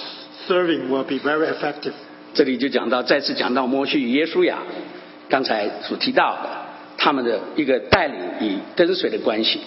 [0.47, 1.93] serving will be very effective.
[2.33, 4.59] 这里就讲到，再次讲到摩西与耶稣亚，
[5.27, 6.49] 刚才所提到的
[6.97, 9.59] 他们的一个带领与跟随的关系。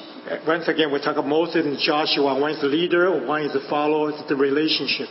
[0.47, 2.35] Once again, we talk about Moses and Joshua.
[2.39, 4.13] One is the leader, one is the follower.
[4.13, 5.09] It's the relationship.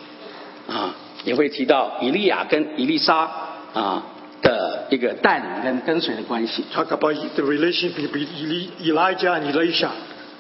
[0.70, 3.30] 啊，也会提到以利亚跟以利沙
[3.74, 4.04] 啊
[4.42, 9.90] 的一个带领跟跟随的关系，Talk about the relationship between Eli- Elijah and Elisha,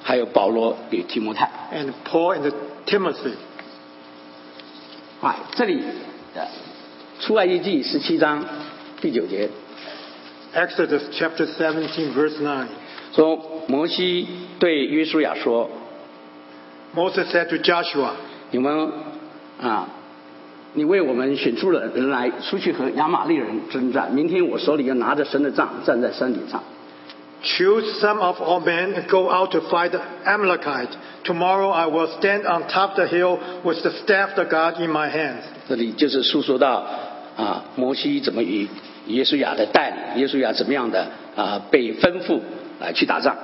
[0.03, 1.49] 还有保罗与提摩太。
[1.73, 2.51] and Paul and
[2.85, 3.33] Timothy.
[5.21, 5.83] 啊，这里
[6.33, 6.47] 的
[7.19, 8.43] 出埃及记十七章
[8.99, 9.49] 第九节
[10.55, 12.65] Exodus chapter seventeen verse nine。
[13.13, 15.69] 说，摩西对约书亚说
[16.95, 18.11] Moses said to Joshua,：“
[18.49, 18.91] 你们
[19.61, 19.87] 啊，
[20.74, 24.12] 你为我们选出了人来，出去和亚玛利人征战。
[24.12, 26.62] 明天我手里要拿着神的杖，站在山顶上。
[27.42, 30.90] Choose some of our men and go out to fight the Amalekite.
[31.24, 34.90] Tomorrow I will stand on top of the hill with the staff of God in
[34.90, 35.42] my hands.
[35.68, 36.84] ”这里就是诉说到
[37.36, 38.68] 啊，摩西怎么与
[39.06, 42.40] 约书亚的带领，约书亚怎么样的啊被吩咐
[42.80, 43.36] 来去打仗。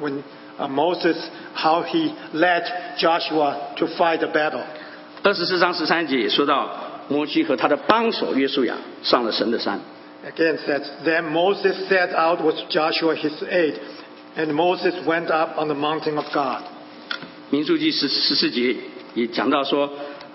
[0.00, 0.22] When
[0.58, 1.16] uh, Moses,
[1.54, 2.64] how he led
[2.98, 4.62] Joshua to fight the battle.
[5.23, 6.69] 二十四章十三节也说到，
[7.07, 9.79] 摩西和他的帮手约书亚上了神的山。
[10.25, 13.79] Again says, Then Moses set out with Joshua his aide,
[14.35, 16.63] and Moses went up on the mountain of God.
[17.49, 18.75] 民数记十十四节
[19.13, 19.89] 也讲到说，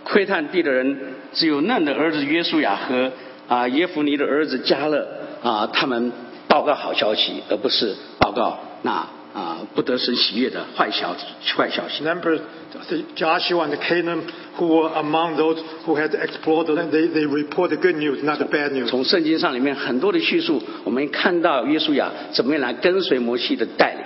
[0.05, 0.99] 窥探地的人
[1.35, 3.13] 只有嫩的儿子约书亚和
[3.47, 5.07] 啊耶夫尼的儿子加勒
[5.43, 6.11] 啊，他们
[6.49, 9.07] 报告好消息，而不是报告那
[9.38, 11.16] 啊不得神喜悦的坏消
[11.56, 12.04] 坏消息。
[12.04, 12.40] Remember
[12.88, 14.24] the Joshua and Caleb
[14.58, 16.92] who were among those who had explored the land.
[16.92, 18.88] They, they report the good news, not the bad news.
[18.90, 24.04] 从圣经上里面很多的叙述，我们看到约书亚怎么样来跟随摩西的带领。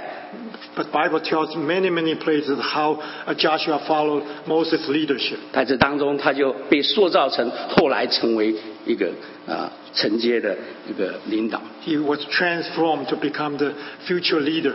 [0.75, 5.37] But Bible tells many, many places how uh, Joshua followed Moses' leadership.
[5.51, 8.53] 在这当中，他就被塑造成后来成为
[8.85, 9.09] 一个
[9.47, 10.55] 啊承接的
[10.87, 11.59] 一个领导。
[11.83, 13.71] He was transformed to become the
[14.05, 14.73] future leader.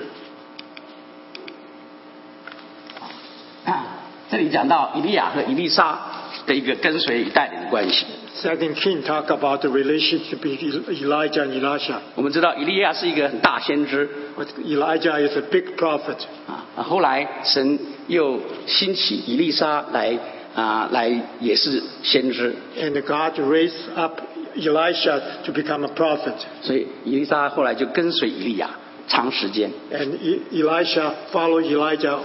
[4.38, 5.98] 这里讲到以利亚和以利沙
[6.46, 8.06] 的一个跟随与带领的关系。
[8.40, 11.96] Second King talk about the relationship between Elijah and Elisha.
[12.14, 16.18] 我们知道以利亚是一个很大先知 But Elijah is a big prophet.
[16.48, 20.16] 啊，啊后来神又兴起以利沙来
[20.54, 24.22] 啊来也是先知，And God raised up
[24.56, 26.36] Elisha to become a prophet.
[26.62, 28.70] 所以以利沙后来就跟随以利亚
[29.08, 29.72] 长时间。
[29.92, 32.20] And E- Elisha followed Elijah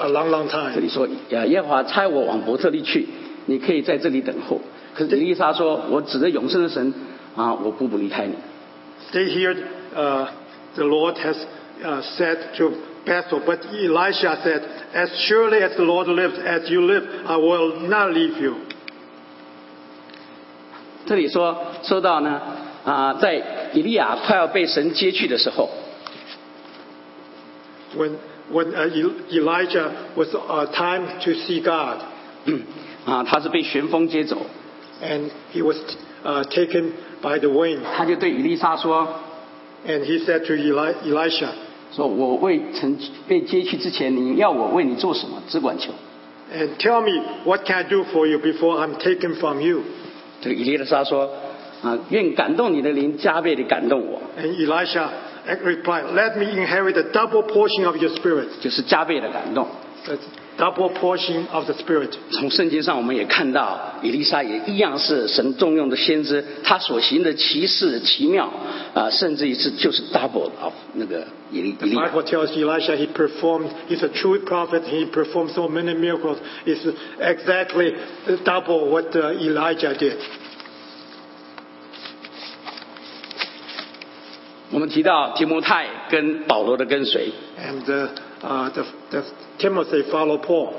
[0.00, 0.80] a long, long 这 time.
[0.80, 3.06] 里说，呃，耶和华差我往伯特利去，
[3.46, 4.60] 你可以在这里等候。
[4.94, 6.92] 可是以利沙说，我指着永生的神
[7.36, 8.34] 啊，我不不离开你。
[9.12, 9.56] Stay here,
[9.96, 10.26] uh,
[10.74, 11.36] the Lord has
[11.84, 12.72] uh, said to
[13.04, 13.40] Bethel.
[13.44, 18.10] But Elisha said, As surely as the Lord lives, as you live, I will not
[18.10, 18.56] leave you.
[21.06, 22.40] 这里说说到呢，
[22.84, 25.70] 啊，在以利亚快要被神接去的时候
[27.96, 28.12] ，When,
[28.51, 31.99] when uh, El- Elijah was uh, time to see God,
[33.05, 34.37] 啊，他是被旋风接走，
[35.03, 35.77] and he was
[36.23, 37.79] uh, taken by the wind.
[37.95, 39.07] 他就对以利沙说，
[39.87, 41.49] And he said to Eli- Elisha,
[41.91, 45.91] 说我未曾被接去之前，你要我为你做什么，只管求。
[46.53, 49.81] And tell me, what can I do for you before I'm taken from you?
[50.41, 51.31] 这个以利沙说，
[51.81, 55.07] 啊，愿感动你的灵加倍的感动我， And Elisha
[55.63, 58.47] replied, Let me inherit a double portion of your spirit.
[58.61, 59.67] 就是加倍的感动。
[60.05, 60.19] That's
[60.57, 62.11] double portion of the spirit.
[62.31, 68.49] 从圣经上我们也看到，以利沙也一样是神重用的先知，他所行的奇事奇妙
[68.93, 72.07] 啊、甚至于是就是 double of 那个以利 The 以利亚。
[72.07, 76.37] Bible tells Elisha he performed, he's a true prophet, he performed so many miracles.
[76.65, 76.85] It's
[77.19, 77.95] exactly
[78.43, 80.17] double what uh, Elijah did.
[84.72, 88.08] 我们提到提摩太跟保罗的跟随，And uh,
[88.40, 89.22] uh, the, the
[89.58, 90.70] Timothy followed Paul.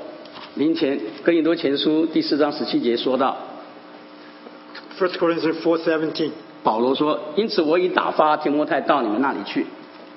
[0.54, 3.36] 林前哥林多前书第四章十七节说到
[4.98, 6.30] ，First Corinthians 4.17
[6.62, 9.66] 保罗说：“因此我已打发提摩太到你们那里去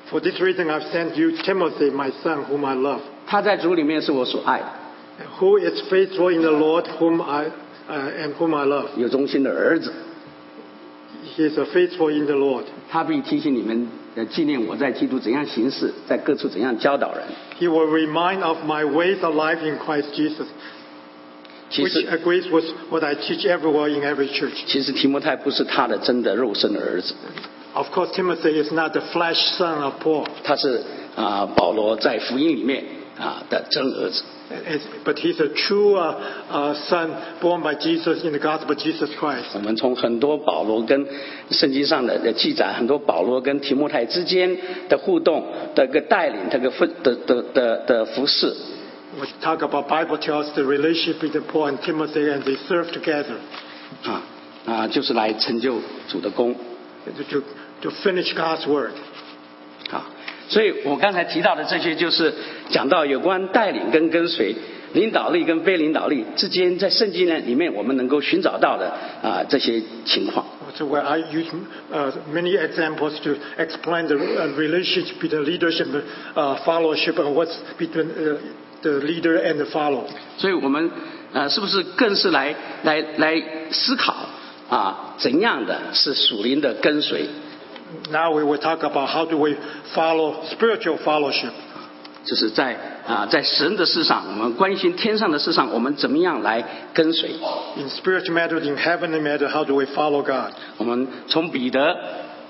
[0.10, 4.66] ，For this reason I've sent you Timothy, my son, whom I love, 他在主里面是我所爱的
[5.40, 7.48] ，who is faithful in the Lord, whom I,
[7.90, 8.88] uh, and whom I love.
[8.96, 9.92] 有忠心的儿子。
[11.37, 12.65] He is a faithful in the Lord.
[12.91, 17.23] 他必提醒你们，呃，纪念我在基督怎样行事，在各处怎样教导人。
[17.59, 20.47] He will remind of my ways of life in Christ Jesus,
[21.71, 24.65] 其 which 实， agrees with what I teach everywhere in every church.
[24.67, 27.15] 其实提摩太不是他的真的肉身的儿子，
[27.75, 30.27] Of course, Timothy is not the flesh son of Paul.
[30.43, 30.83] 他是
[31.17, 32.85] 啊、保罗在福音里面
[33.19, 34.23] 啊的真儿子。
[34.51, 36.17] As- But he's a true uh,
[36.51, 39.47] uh, son born by Jesus in the gospel of Jesus Christ.
[39.55, 41.07] 我们从很多保罗跟
[41.51, 45.45] 圣经上的的记载，很多保罗跟提摩太之间的互动
[45.77, 48.53] 的一个带领，这个分的的的的服饰
[49.19, 53.37] We talk about Bible tells the relationship between Paul and Timothy, and they serve together
[54.05, 54.23] 啊
[54.67, 56.55] 啊，就是来成就主的功
[57.31, 57.43] to,
[57.83, 58.93] to finish God's work.
[60.46, 60.50] 啊。
[60.50, 62.34] 所以我刚才提到的这些，就是
[62.70, 64.56] 讲到有关带领跟跟随、
[64.94, 70.46] 领导力跟非领导力之间，在圣经呢里面我们能够寻找到的啊这些情况。
[70.78, 71.48] So where I use
[71.94, 76.04] uh, many examples to explain the uh, relationship between leadership and
[76.36, 78.38] uh, followership and what's between uh,
[78.82, 80.08] the leader and the follower.
[80.38, 80.92] 所以我们
[81.34, 82.54] 呃是不是更是来
[82.84, 84.14] 来来思考
[84.70, 87.26] 啊怎样的是属灵的跟随？
[88.11, 89.57] Now we will talk about how do we
[89.95, 91.53] follow spiritual fellowship.
[92.23, 92.77] 就是在
[93.07, 97.31] 啊在神的事上，我们关心天上的事上，我们怎么样来跟随？
[97.77, 100.53] In spiritual matter, in heavenly matter, how do we follow God?
[100.77, 101.97] 我们从彼得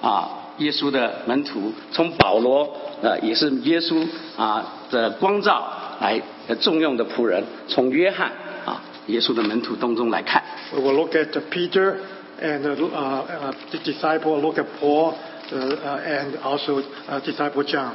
[0.03, 4.05] 啊，耶稣的门徒，从保罗呃也是耶稣
[4.37, 8.33] 啊的光照来呃重用的仆人，从约翰
[8.67, 10.43] 啊耶稣的门徒当中来看，
[10.75, 11.95] We will look at uh, Peter
[12.41, 15.15] and uh, uh, the disciple, look at Paul,
[15.53, 17.93] uh, uh, and also uh, disciple John.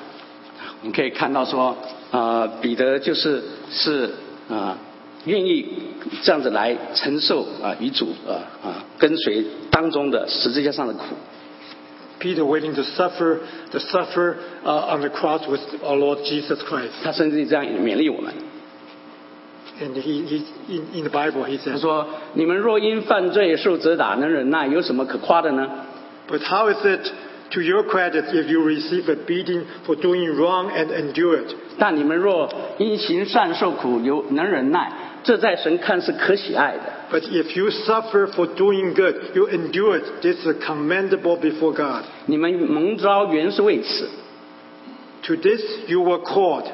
[0.82, 1.76] 我们可以看到说，
[2.12, 4.10] 呃，彼得就是是
[4.50, 4.78] 啊、
[5.26, 5.66] 愿意
[6.22, 11.16] 这样子来承受啊、与主啊啊跟随当中的十字架上的苦。
[12.20, 13.40] Peter willing to suffer,
[13.72, 16.92] to suffer uh, on the cross with our Lord Jesus Christ.
[17.04, 18.34] 他甚至这样勉励我们，
[19.82, 25.70] And he, he in, in the Bible, he 他 says, 说：“你们若因犯罪受责打，能忍耐，有什么可夸的呢？
[26.30, 27.12] But how is it
[27.52, 31.54] to your credit if you receive a beating for doing wrong and endure it?
[31.78, 34.92] 但你们若因行善受苦，有能忍耐，
[35.24, 36.94] 这在神看是可喜爱的。
[37.12, 40.06] But if you suffer for doing good, you endure it.
[40.22, 42.06] This is commendable before God.
[42.28, 44.10] 你们蒙召原是为此，
[45.24, 46.66] To this you were called,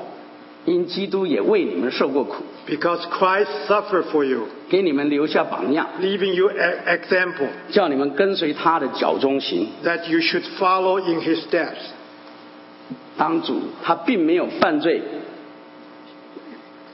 [0.65, 9.67] 因基督也为你们受过苦， because Christ suffered for you, 给你们留下榜样， leaving you an example 叫你们跟随他的脚中行。
[9.83, 11.77] that you should follow in his steps.
[13.17, 15.01] 当主他并没有犯罪，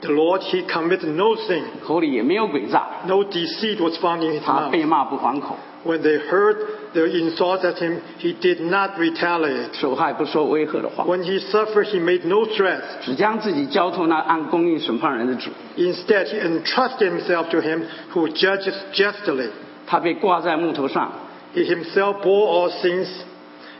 [0.00, 1.62] The Lord, he committed no sin.
[1.84, 4.70] 口里也没有诡诈， No deceit was found in his 他 mouth.
[4.70, 6.56] 被骂不还口， When they heard
[6.92, 9.72] the insult at him, he did not retaliate.
[9.74, 12.82] 手害不说威吓的话， When he suffered, he made no threats.
[13.02, 15.50] 只将自己交托那按公义审判人的主。
[15.76, 19.48] Instead, he entrusted himself to him who judges justly.
[19.86, 21.12] 他被挂在木头上，
[21.54, 23.06] He himself bore all sins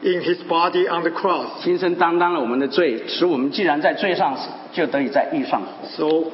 [0.01, 1.63] in his body on the cross.
[1.63, 5.89] 亲身担当了我们的罪，使我们既然在罪上死，就得以在义上活。
[5.89, 6.31] So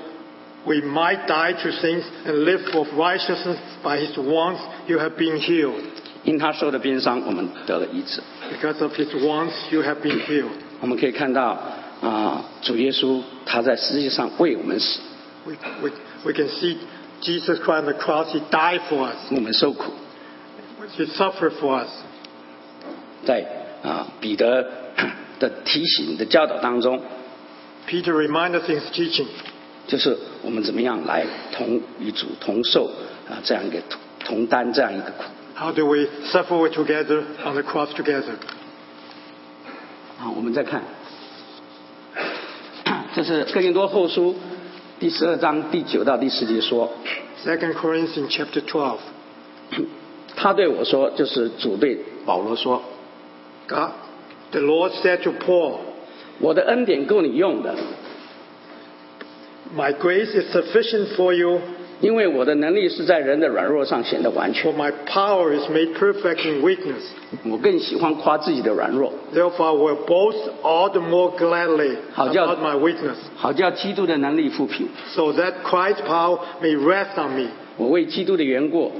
[0.66, 3.58] we might die to sins and live for righteousness.
[3.82, 5.82] By his wounds, you have been healed.
[6.24, 8.22] 因他受的鞭伤，我们得了医治。
[8.50, 10.52] Because of his wounds, you have been healed.
[10.80, 11.58] 我们可以看到
[12.00, 15.00] 啊、主耶稣他在世界上为我们死，
[15.46, 15.90] We, we,
[16.24, 16.78] we can see
[17.20, 18.32] Jesus Christ on the cross.
[18.34, 19.16] He died for us.
[19.30, 19.92] 我们受苦。
[20.96, 21.88] He suffered for us.
[23.26, 23.46] 在
[23.82, 24.66] 啊、彼得
[25.38, 27.02] 的提醒的教导当中，
[27.86, 29.26] Peter reminded us in his teaching
[29.89, 32.85] 就是我们怎么样来同与主同受
[33.27, 35.23] 啊、这样一个同同担这样一个苦
[35.55, 38.35] how do we suffer together on the cross together.
[40.19, 40.29] 啊。
[40.35, 40.83] 我们再看，
[43.15, 44.35] 这是哥林多后书
[44.99, 46.91] 第十二章第九到第十节说
[47.43, 48.99] ，Second Corinthians chapter twelve
[50.35, 51.97] 他对我说，就是主对
[52.27, 52.83] 保罗说
[53.67, 53.89] ，God,
[54.51, 55.79] the Lord said to Paul,
[56.39, 57.75] 我的恩典够你用的，
[59.76, 61.60] My grace is sufficient for you,
[62.00, 64.74] 因为我的能力是在人的软弱上显得完 for 全。
[64.76, 67.02] my power is made perfect in weakness.
[67.44, 74.86] 我更喜欢夸自己的软弱， Therefore, I will boast all the more gladly 好叫- about my weakness, 好叫基督的能力复辟。
[75.14, 77.48] so that Christ's power may rest on me.
[77.78, 78.92] 我为基督的缘故，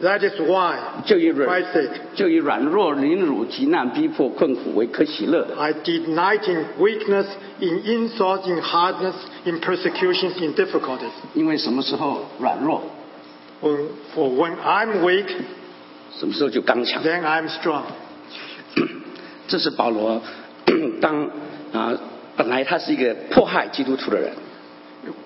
[0.00, 5.54] That is why, 就以 for 软 Christ's sake, 就以软弱、凌辱、极难、逼迫、困苦为可喜乐的。
[5.56, 7.26] I delight in weakness,
[7.60, 9.14] in insults, in hardness,
[9.44, 11.12] in persecutions, in difficulties.
[11.34, 12.82] 因为什么时候软弱，
[13.60, 15.28] When, for when I'm weak,
[16.18, 17.00] 什么时候就刚强。
[17.04, 17.84] then I'm strong.
[19.46, 20.20] 这是保罗
[21.00, 21.30] 当
[21.72, 21.96] 啊、
[22.36, 24.32] 本来他是一个迫害基督徒的人，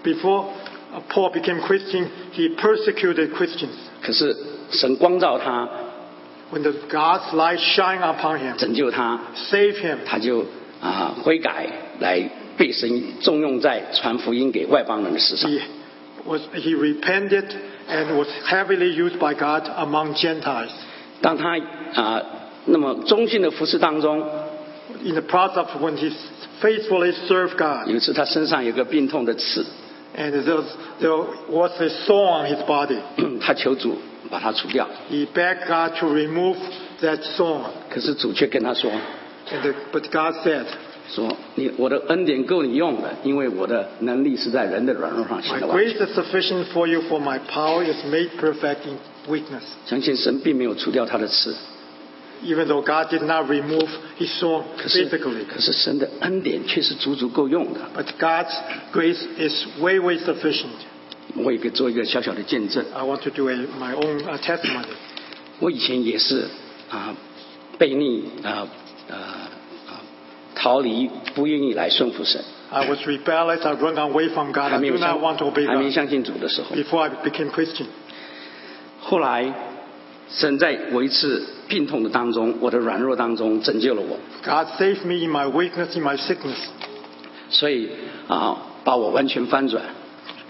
[0.05, 0.49] Before
[0.95, 3.71] uh, Paul became Christian, he persecuted Christians.
[4.03, 4.37] 可是
[4.72, 5.68] 神光照他
[6.52, 9.20] ，When the God's light shine upon him, 拯救他
[9.50, 10.46] ，save him, 他就
[10.82, 11.68] 啊、悔改
[12.00, 15.50] 来被神重用在传福音给外邦人的事上。
[15.50, 15.62] He
[16.26, 17.46] was he repented
[17.90, 20.72] and was heavily used by God among Gentiles.
[21.22, 21.58] 当他
[21.94, 22.24] 啊、
[22.66, 24.28] 那么忠心的服侍当中
[25.04, 26.12] ，In the process when he
[26.62, 29.66] faithfully served God, 有一次他身上有个病痛的刺
[30.18, 30.32] ，and
[31.00, 32.98] there was a sore on his body.
[33.40, 33.98] 他求主
[34.31, 36.57] 把它除掉， He begged God to remove
[37.01, 40.65] that sore, 可是主却跟他说 and the, but God said,
[41.09, 46.07] 说你我的恩典够你用的，因为我的能力是在人的软弱上显 My 得完 grace 全。
[46.07, 49.63] is sufficient for you, for my power is made perfect in weakness.
[49.87, 51.55] 相信神并没有除掉他的刺，
[52.45, 53.89] Even though God did not remove
[54.19, 57.81] his sore 可是 physically, 可是神的恩典却是足足够用的。
[57.97, 58.53] but God's
[58.93, 60.75] grace is way, way sufficient.
[61.36, 62.84] 我也可以做一个小小的见证。
[62.94, 64.86] I want to do a, my own uh, testimony.
[65.60, 66.48] 我以前也是
[66.90, 67.16] 啊，
[67.78, 68.68] 悖逆啊
[69.10, 69.16] 啊
[69.88, 70.02] 啊，
[70.56, 73.62] 逃离，不愿意来顺服神，I was rebellious.
[73.62, 74.74] I run away from God.
[74.74, 76.76] I want to obey 还没相信主的时候。
[76.76, 77.86] before I became Christian.
[79.00, 79.54] 后来，
[80.30, 86.58] 神在我一次病痛的当中，我的软弱当中拯救了我，God saved me in my weakness, in my sickness.
[87.50, 87.90] 所以
[88.28, 89.84] 啊，把我完全翻转。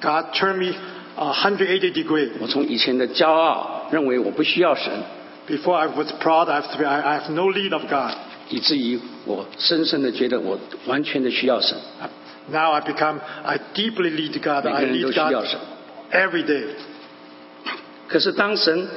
[0.01, 0.74] God turned me
[1.16, 2.30] 180 degree.
[2.40, 4.92] 我从以前的骄傲，认为我不需要神，
[5.49, 8.14] Before I was proud, I have, I I have no lead of God.
[8.49, 11.76] 以至于我深深的觉得我完全的需要神。
[12.49, 14.64] Now I become, I deeply lead God.
[14.64, 15.59] 每 I 个人都 lead 需要 God 神。
[16.12, 16.64] every day.
[18.09, 18.88] 可是当神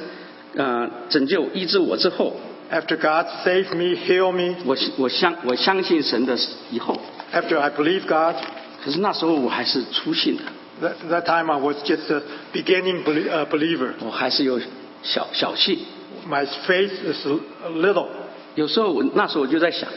[0.56, 2.36] 啊、拯救医治我之后，
[2.72, 6.36] After God saved me, healed me, 我我相我相信神的
[6.70, 7.00] 以后，
[7.32, 8.36] after I believe God,
[8.84, 10.42] 可是那时候我还是初信的，
[10.81, 12.21] that, that time I was just a
[12.53, 13.93] beginning belie- uh, believer.
[14.05, 14.59] 我还是有
[15.03, 15.79] 小小气。
[16.29, 17.27] My faith is
[17.75, 18.07] little.
[18.55, 19.89] 有时候我那时候我就在想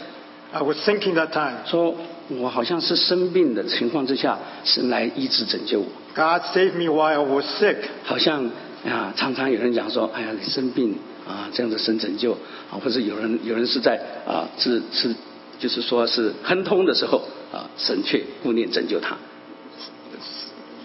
[0.53, 1.95] ，I was thinking that time, 说
[2.29, 7.76] 我好像是生病的情况之下，神来医治拯救我，God saved me while I was sick.
[8.05, 8.51] 好像
[8.85, 12.33] 啊常常有人讲说，哎呀你生病啊这样子神拯救
[12.70, 15.14] 啊，或者有人有人是在啊是是
[15.59, 17.22] 就是说是亨通的时候
[17.53, 19.16] 啊，神却顾念拯救他。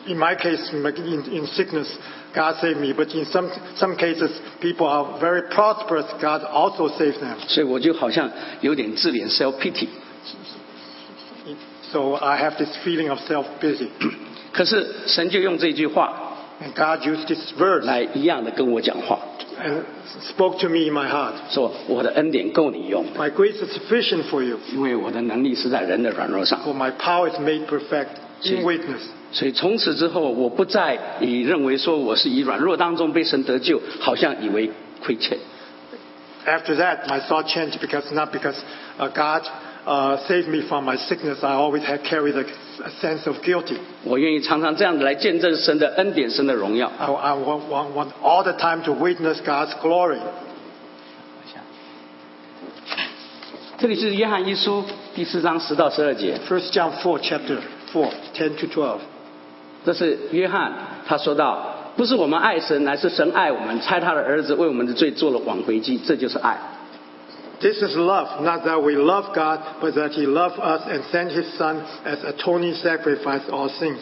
[0.06, 1.86] In my case, in, in sickness,
[2.34, 2.94] God saved me.
[2.96, 6.06] But in some, some cases, people are very prosperous.
[6.20, 7.36] God also saved them.
[7.46, 8.30] 所以我就好像
[8.62, 9.88] 有点自怜 self pity，
[11.92, 13.88] So I have this feeling of self-pity.
[14.52, 16.24] 可是神就用这句话
[16.60, 19.18] And God used this verse 来一样的跟我讲话，
[19.62, 19.82] and
[20.28, 21.34] spoke to me in my heart.
[21.50, 26.60] 说我的恩典够你用， My grace is sufficient for you, 因为我的能力是在人的软弱上。
[26.62, 28.64] for my power is made perfect in See.
[28.64, 29.02] weakness.
[29.32, 34.70] 所以从此之后，我不再以认为说我是以软弱当中被神得救，好像以为
[35.04, 35.38] 亏欠。
[36.46, 38.56] After that, my thought changed because not because
[38.98, 39.42] uh, God
[39.84, 41.44] uh, saved me from my sickness.
[41.44, 42.44] I always had carried a,
[42.84, 43.76] a sense of guilty.
[44.04, 46.90] 我愿意常常这样子来见证神的恩典、神的荣耀。
[46.98, 50.20] I, I want, want, want all the time to witness God's glory.
[53.76, 54.82] 这里是约翰一书
[55.14, 57.58] 第四章十到十二节， First John 4, chapter
[57.92, 58.98] 4, 10 to 12.
[59.85, 60.71] 这是约翰
[61.05, 61.59] 他说到，
[61.95, 66.57] 不是我们爱神，乃是神爱我们，差他的儿子为我们的罪做了挽回祭，这就是爱。
[67.59, 71.45] This is love, not that we love God, but that He loved us and sent His
[71.57, 73.99] Son as atoning sacrifice all sins.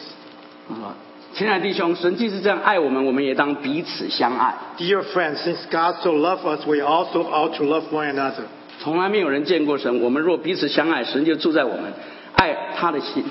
[0.68, 0.94] 啊，
[1.34, 4.54] 亲爱的弟兄，神既是这样爱我们，我们也当彼此相爱。
[4.78, 8.44] Dear friends, since God so loved us, we also ought to love one another.
[8.80, 11.92] 从来没有人见过神，我们若彼此相爱，神就住在我们，
[12.34, 13.24] 爱他的心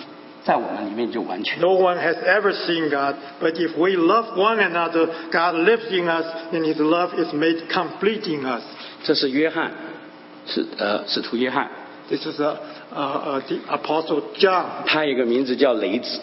[0.44, 1.60] 在我们里面就完全。
[1.60, 6.08] No one has ever seen God, but if we love one another, God lives in
[6.08, 8.62] us, and His love is made complete in us.
[9.02, 9.72] 这是约翰，
[10.46, 11.68] 是呃使徒约翰，
[12.08, 12.56] This is a,
[12.94, 16.20] uh, uh, the Apostle John, 他有一个名字叫雷子。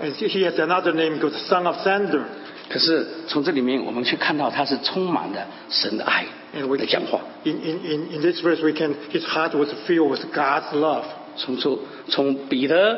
[0.00, 2.22] and he has another name called Son of Sander.
[2.68, 6.26] 可是从这里面，我们却看到他是充满了神的爱
[6.56, 7.20] And we 的讲话。
[7.44, 11.04] in, in, in, in this verse, we can his heart was filled with God's love.
[11.41, 12.97] 从从从彼得，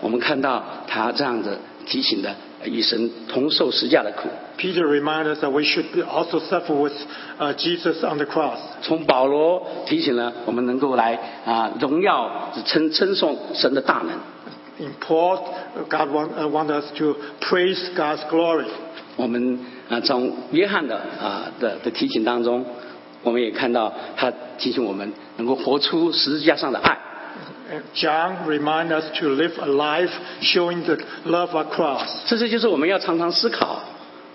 [0.00, 2.34] 我们看到他这样子提醒的
[2.64, 4.28] 与神同受十架的苦
[4.58, 6.92] ；Peter reminds us that we should also suffer with
[7.38, 8.58] uh, Jesus on the cross.
[8.82, 14.18] 从保罗提醒了我们能够来啊荣耀称称颂神的大能。
[14.84, 15.38] In Paul,
[15.88, 18.66] God want, uh, want us to praise God's glory.
[19.16, 22.64] 我们啊从约翰的啊的的提醒当中，
[23.22, 26.98] 我们也看到他提醒我们能够活出十字架上的爱。
[27.94, 30.12] John reminds us to live a life
[30.42, 32.08] showing the love of cross.
[32.26, 33.80] 这些就是我们要常常思考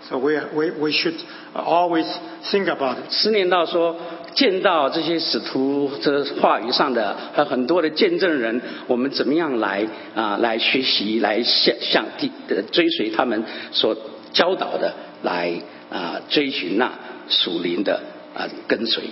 [0.10, 1.14] So we, we, we should
[1.54, 2.08] always
[2.52, 3.12] think about it.
[3.12, 3.96] 思念到说，
[4.34, 13.96] 见到这些使徒这话语上的和很多的见证人，我们怎么样来啊、来学习，来向向地呃追随他们所
[14.34, 15.62] 教导的，来
[15.92, 16.92] 啊、追寻那
[17.28, 18.02] 属灵的
[18.36, 19.04] 啊、跟随。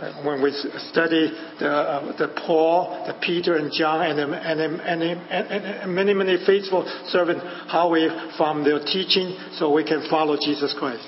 [0.00, 4.26] Uh, When we s- study the, uh, the Paul, the Peter and John, and, the,
[4.30, 8.78] and, the, and, the, and, and and many, many faithful servants, how we from their
[8.78, 11.02] teaching, so we can follow Jesus Christ.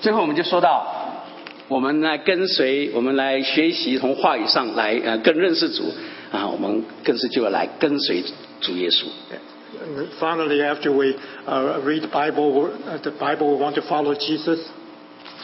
[0.00, 0.86] 最后我们就说到，
[1.68, 5.84] 我们来跟随，我们来学习，从话语上来呃更认识主
[6.32, 8.24] 啊，我们更是就要来跟随
[8.62, 9.04] 主耶稣。
[9.82, 11.14] And finally, after we
[11.46, 14.58] uh, read the Bible, uh, the Bible, we want to follow Jesus.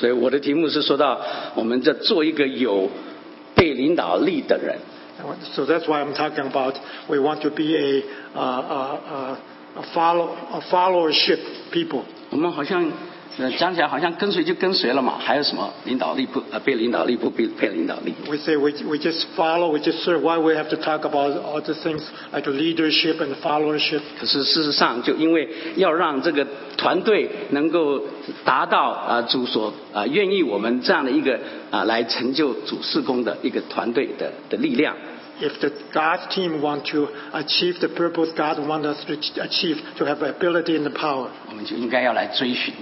[0.02, 1.22] 所以我的题目是说到，
[1.54, 2.89] 我们在做一个有
[3.54, 4.76] 被领导力的人。
[5.54, 6.74] So that's why I'm talking about
[7.08, 8.02] we want to be a,
[8.34, 9.36] uh, uh, uh,
[9.76, 11.38] a, follow, a followership
[11.72, 12.02] people.
[12.32, 12.91] 我们好像呃
[13.50, 20.22] 讲起来好像跟随就跟随了嘛，还有什么领导力不呃被领导力不被被领导力？We say we, we just follow, we just serve.
[20.22, 24.02] Why we have to talk about all the things like leadership and followership?
[24.20, 26.46] 可是事实上，就因为要让这个
[26.78, 28.02] 团队能够
[28.44, 31.39] 达到啊、主所啊、愿意我们这样的一个
[31.70, 34.96] 啊、来成就主事工的一个团队的的力量
[35.42, 40.22] ，If the God's team want to achieve the purpose God wants us to achieve, to have
[40.22, 42.74] ability and the power, 我们就应该要来追寻，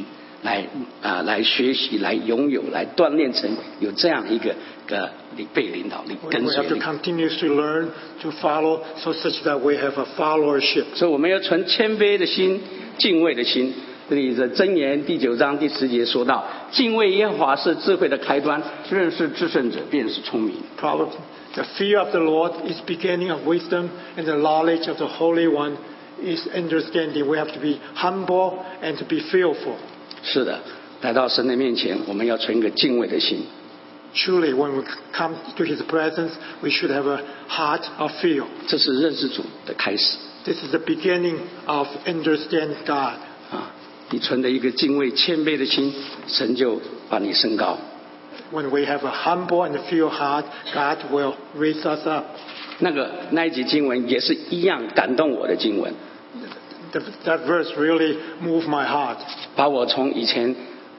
[0.42, 0.66] 来
[1.00, 4.54] 啊、来学习，来拥有，来锻炼成有这样一个
[4.86, 5.10] 个
[5.54, 6.80] 被领导力、 we, 跟 we 随 have to 力。
[6.80, 7.88] continuously learn
[8.20, 10.84] to follow so such that we have a followership.
[10.94, 12.60] 所以我们要存谦卑的心、
[12.98, 13.72] 敬畏的心。
[14.06, 20.56] 这里的箴言第九章第十节说到：敬畏耶和华是智慧的开端，认识至圣者便是聪明。
[20.78, 21.12] Proverbs,
[21.54, 23.88] the fear of the Lord is beginning of wisdom,
[24.18, 25.78] and the knowledge of the Holy One
[26.22, 27.26] is understanding.
[27.26, 29.76] We have to be humble and to be fearful.
[30.23, 30.59] 是的，
[31.01, 33.43] 来到神的面前，我们要存一个敬畏的心。
[34.15, 38.43] Truly, when we come to His presence, we should have a heart of fear.
[38.67, 43.19] 这是认识主的开始 This is the beginning of understanding God.
[43.51, 43.71] 啊！
[44.09, 45.93] 你存的一个敬畏、谦卑的心，
[46.27, 47.77] 神就把你升高。
[48.51, 52.25] When we have a humble and fear heart, God will raise us up.
[52.79, 55.93] 那个那一节经文也是一样感动我的经文
[57.24, 59.18] that verse really moved my heart.
[59.56, 60.54] 把我从以前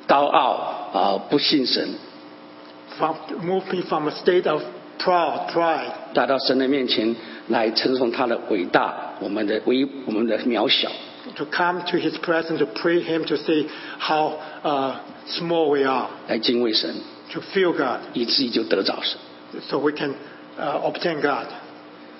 [0.07, 0.51] 高傲
[0.93, 1.89] 啊、不信神，
[2.97, 4.61] From, moved me from a state of
[4.97, 7.15] proud, pride, 带到神的面前
[7.49, 10.89] 来称颂他的伟大，我们的微我们的渺小，
[11.35, 13.67] to come to His presence, to pray Him, to say
[13.99, 14.95] how uh,
[15.27, 16.95] small we are, 来敬畏神，
[17.33, 19.19] to feel God, 以至于就得着神。
[19.69, 20.13] so we can
[20.57, 21.47] uh, obtain God.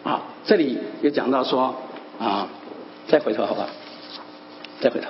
[0.03, 1.75] 啊，这里也讲到说
[2.19, 2.47] 啊，
[3.10, 3.68] 再回头好不好？
[4.80, 5.08] 再回头，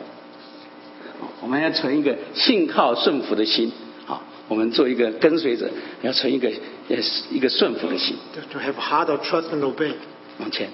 [1.43, 3.71] 我们要存一个信靠顺服的心。
[4.07, 5.69] 好，我们做一个跟随者，
[6.03, 6.51] 要存一个
[6.89, 8.17] 也是一个顺服的心。
[8.35, 9.93] to, to have heart of trust and obey.
[10.39, 10.71] 往前。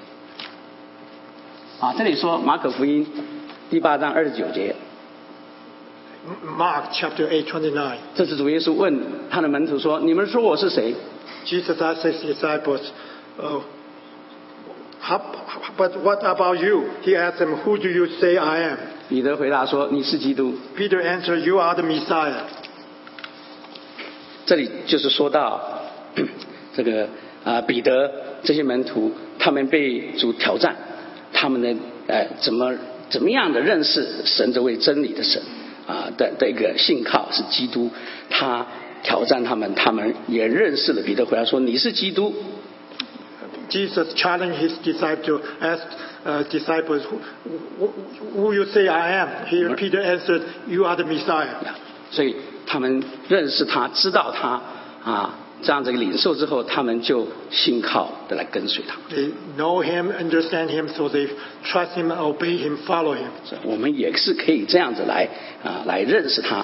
[1.80, 3.06] 啊，这里说马可福音
[3.68, 4.74] 第八章二十九节
[6.56, 7.96] Mark chapter 8, 29.
[8.14, 8.98] 这是主耶稣问
[9.30, 10.94] 他的门徒说：“你们说我是谁
[11.44, 12.80] Jesus asked his disciples,
[13.38, 13.60] uh,
[15.06, 15.20] how,
[15.76, 16.84] but what about you?
[17.02, 18.78] He asked them, who do you say I am?？”
[19.08, 20.54] 彼得回答说：“你是基督。
[20.76, 22.42] Peter answered, you are the Messiah.
[24.46, 25.82] ”这里就是说到
[26.74, 27.08] 这个
[27.44, 28.10] 啊，彼得
[28.42, 30.74] 这些门徒，他们被主挑战，
[31.32, 31.74] 他们的
[32.08, 32.74] 呃怎么
[33.08, 35.40] 怎么样的认识神这位真理的神
[35.86, 37.90] 啊的的一个信靠是基督，
[38.28, 38.66] 他
[39.04, 41.02] 挑战他们，他们也认识了。
[41.02, 42.34] 彼得回答说：“你是基督。”
[43.68, 45.82] Jesus challenged his disciples to ask
[46.24, 47.88] uh, disciples, who,
[48.34, 49.46] who, you say I am?
[49.46, 51.74] Here Peter answered, you are the Messiah.
[52.10, 52.36] 所以
[52.66, 54.60] 他们认识他，知道他
[55.04, 58.96] 啊，这样子领受之后，他们就信靠的来跟随他。
[59.14, 61.28] They know him, understand him, so they
[61.64, 63.30] trust him, obey him, follow him.
[63.64, 65.28] 我们也是可以这样子来
[65.64, 66.56] 啊，来认识他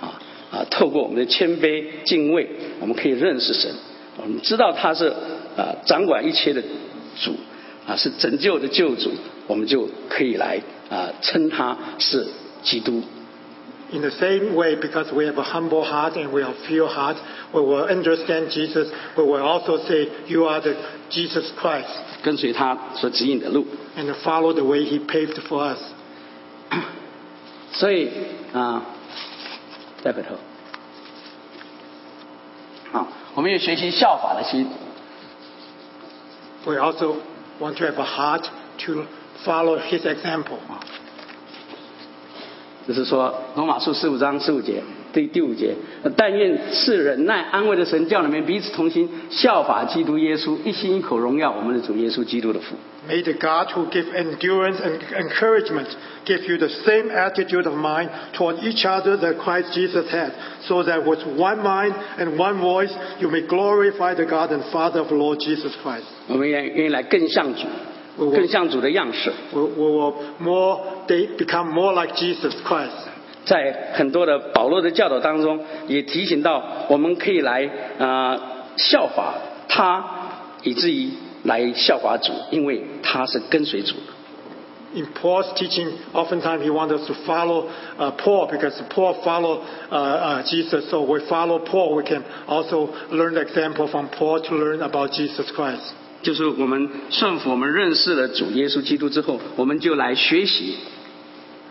[0.00, 2.48] 啊啊，透过我们的谦卑敬畏，
[2.80, 3.70] 我们可以认识神，
[4.16, 5.12] 我们知道他是
[5.58, 6.62] 啊掌管一切的
[7.20, 7.34] 主
[7.86, 9.10] 啊，是拯救的救主，
[9.46, 12.26] 我们就可以来啊称他是
[12.62, 13.02] 基督。
[13.90, 17.16] In the same way, because we have a humble heart and we have fear heart,
[17.52, 18.88] we will understand Jesus.
[19.16, 20.74] We will also say, "You are the
[21.10, 21.86] Jesus Christ,"
[22.22, 23.66] 跟随他所指引的路。
[23.96, 25.78] and follow the way He paved for us.
[27.72, 28.10] 所以
[28.52, 28.82] 啊，
[30.02, 30.34] 再回头，
[32.92, 34.66] 好，我们也学习效法的心。
[36.65, 37.21] We also
[37.59, 38.49] want to have a heart
[38.85, 39.05] to
[39.43, 40.59] follow His example.
[42.87, 44.83] 就是说罗马书十五章十五节
[45.17, 45.75] 第第五节，
[46.17, 52.75] 但愿是忍耐安慰的神，叫你们彼此同心，效法基督耶稣，一心一口荣耀我们的主耶稣基督的父。
[53.07, 55.87] May the God who give endurance and encouragement
[56.25, 60.31] give you the same attitude of mind toward each other that Christ Jesus had,
[60.61, 65.01] so that with one mind and one voice you may glorify the God and Father
[65.01, 66.05] of Lord Jesus Christ.
[66.27, 69.31] 我们愿愿意来更像主，更像主的样式。
[69.51, 73.06] We, we will more, they become more like Jesus Christ.
[73.48, 77.64] 在很多的保罗的教导当中，也提醒到我们可以来
[77.98, 78.40] 啊、呃
[78.76, 79.34] 效法
[79.68, 80.04] 他，
[80.62, 81.10] 以至于
[81.44, 84.12] 来效法主，因为他是跟随主的。
[84.94, 87.68] In Paul's teaching, oftentimes he wants us to follow
[87.98, 90.88] uh, Paul because Paul followed uh, uh, Jesus.
[90.90, 91.94] So we follow Paul.
[91.94, 95.92] We can also learn the example from Paul to learn about Jesus Christ.
[96.22, 100.76] 就是我们顺服，我们认识了主耶稣基督之后，我们就来学习，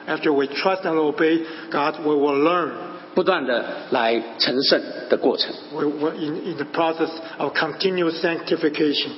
[0.08, 2.72] After we trust and obey God, we will learn.
[3.14, 4.80] 不断的来成圣
[5.10, 5.52] 的过程。
[5.74, 9.10] We, we're in, in the process of continuous sanctification.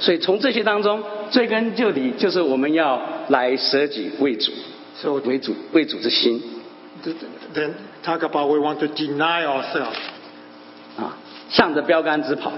[0.00, 4.52] 所以从这些当中，追根究底，就是我们要来舍己为主
[4.96, 6.42] ，So 为主为主之心
[7.04, 7.14] th-
[7.54, 7.70] then
[8.04, 9.96] talk about we want to deny ourselves.
[10.96, 11.16] 啊，
[11.48, 12.52] 向着标杆直跑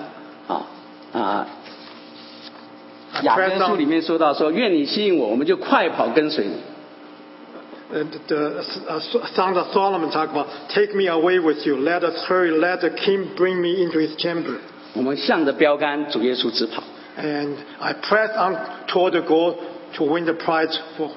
[0.49, 0.66] 啊
[1.12, 1.47] 啊。
[3.22, 6.55] 雅各书里面说到说，愿你吸引我，我们就快跑跟随你。
[7.91, 11.78] uh, the uh, Song of Solomon talk about, take me away with you.
[11.78, 12.52] Let us hurry.
[12.52, 14.60] Let the king bring me into his chamber.
[14.93, 16.84] 我们向着标杆主耶稣直跑。
[17.18, 19.56] And I press on toward the goal
[19.96, 21.12] to win the prize for,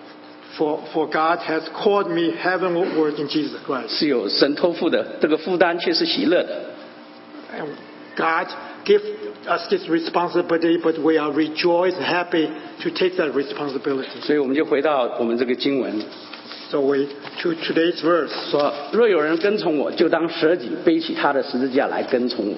[0.56, 3.88] for, for God has called me heavenward in Jesus Christ.
[3.88, 6.70] 是有神托付的，这个负担却是喜乐的。
[7.56, 7.66] And
[8.16, 8.48] God
[8.84, 9.00] give
[9.46, 12.48] us this responsibility, but we are rejoiced and happy
[12.82, 14.20] to take that responsibility.
[14.22, 16.00] 所以我们就回到我们这个经文
[16.73, 17.05] So we,
[17.43, 22.55] to today's verse, 说：若有人跟从我，就当舍己，背起他的十字架来跟从我。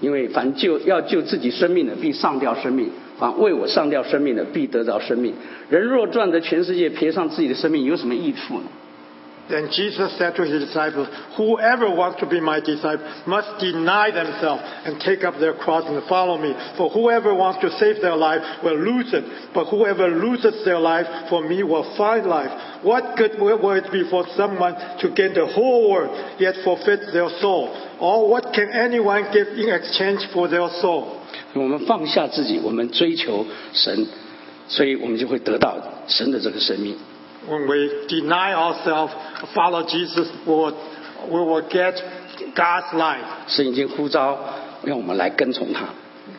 [0.00, 2.86] 因为凡救要救自己生命的，必上吊生命；
[3.18, 5.34] 凡为我上吊生命的，必得着生命。
[5.70, 8.66] 人若赚得全世界，赔上自己的生命，有什么益处呢？
[9.49, 15.01] then Jesus said to his disciples, Whoever wants to be my disciple must deny themselves and
[15.01, 16.55] take up their cross and follow me.
[16.77, 21.05] For whoever wants to save their life will lose it, but whoever loses their life
[21.29, 22.51] for me will find life.
[22.83, 27.27] What good will it be for someone to gain the whole world yet forfeit their
[27.41, 27.67] soul?
[27.99, 31.19] Or what can anyone give in exchange for their soul?
[31.53, 34.07] 我们放下自己，我们追求神，
[34.69, 36.95] 所以我们就会得到神的这个生命。
[37.47, 39.13] When we deny ourselves,
[39.53, 40.73] follow Jesus, we will,
[41.29, 41.95] we will get
[42.55, 43.25] God's life.
[43.47, 44.37] 神已经呼召
[44.83, 45.85] 让我们来跟从他，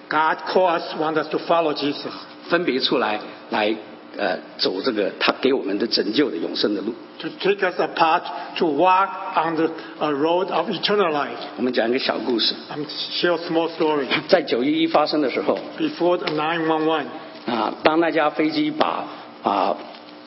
[0.09, 2.11] God calls us, wants us to follow Jesus.
[2.49, 3.21] 分别出来，
[3.51, 3.75] 来
[4.17, 6.95] 呃走这个他给我们的拯救的永生的路。
[7.21, 8.23] to take us apart
[8.57, 9.71] to walk on the
[10.01, 11.37] uh, road of eternal life.
[11.57, 12.87] 我们讲一个小故事， I'm
[13.21, 14.07] share a small story.
[14.29, 17.05] 在九一一发生的时候 Before the 911,
[17.47, 19.05] 啊，当那架飞机把
[19.43, 19.77] 啊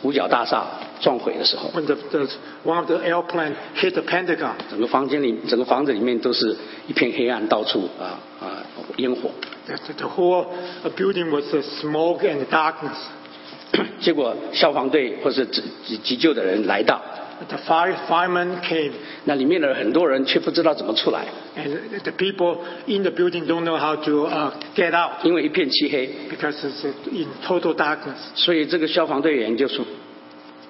[0.02, 0.66] 五角大厦
[1.00, 2.28] 撞毁的时候，when the, the,
[2.64, 6.56] one of the airplane hit the Pentagon, 整个房间里，整个房子里面都是
[6.88, 8.62] 一片黑暗，到处啊啊
[8.96, 9.30] 烟火。
[9.96, 10.46] the, whole
[10.84, 12.98] uh, building was uh, smoke and darkness.
[14.00, 17.00] 结果消防队或是急急急救的人来到，
[17.48, 18.92] The fire, firemen came,
[19.24, 21.26] 那里面的很多人却不知道怎么出来
[21.56, 26.92] ，and the people in the building don't know how to uh, get out 因为一片漆黑，because it's uh,
[27.10, 28.16] in total darkness.
[28.34, 29.84] 所以这个消防队员就说，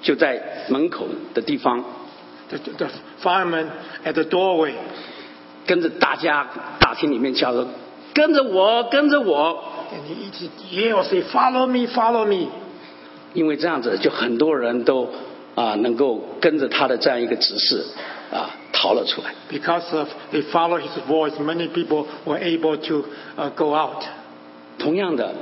[0.01, 1.85] 就在门口的地方
[2.49, 2.89] The, the
[3.23, 3.67] firemen
[4.05, 4.73] at the doorway
[5.67, 6.47] 跟着大家
[6.81, 7.67] 大厅里面叫着
[8.15, 9.63] ：“跟着我，跟着我。
[9.93, 12.49] and he, he yelled, say, "Follow me, follow me."
[13.35, 15.09] ”因为这样子，就很多人都
[15.55, 17.85] 啊能够跟着他的这样一个指示
[18.33, 19.33] 啊逃了出来。
[19.51, 23.05] Because of they follow his voice, many people were able to
[23.37, 24.05] uh, go out.
[24.79, 25.35] 同样的，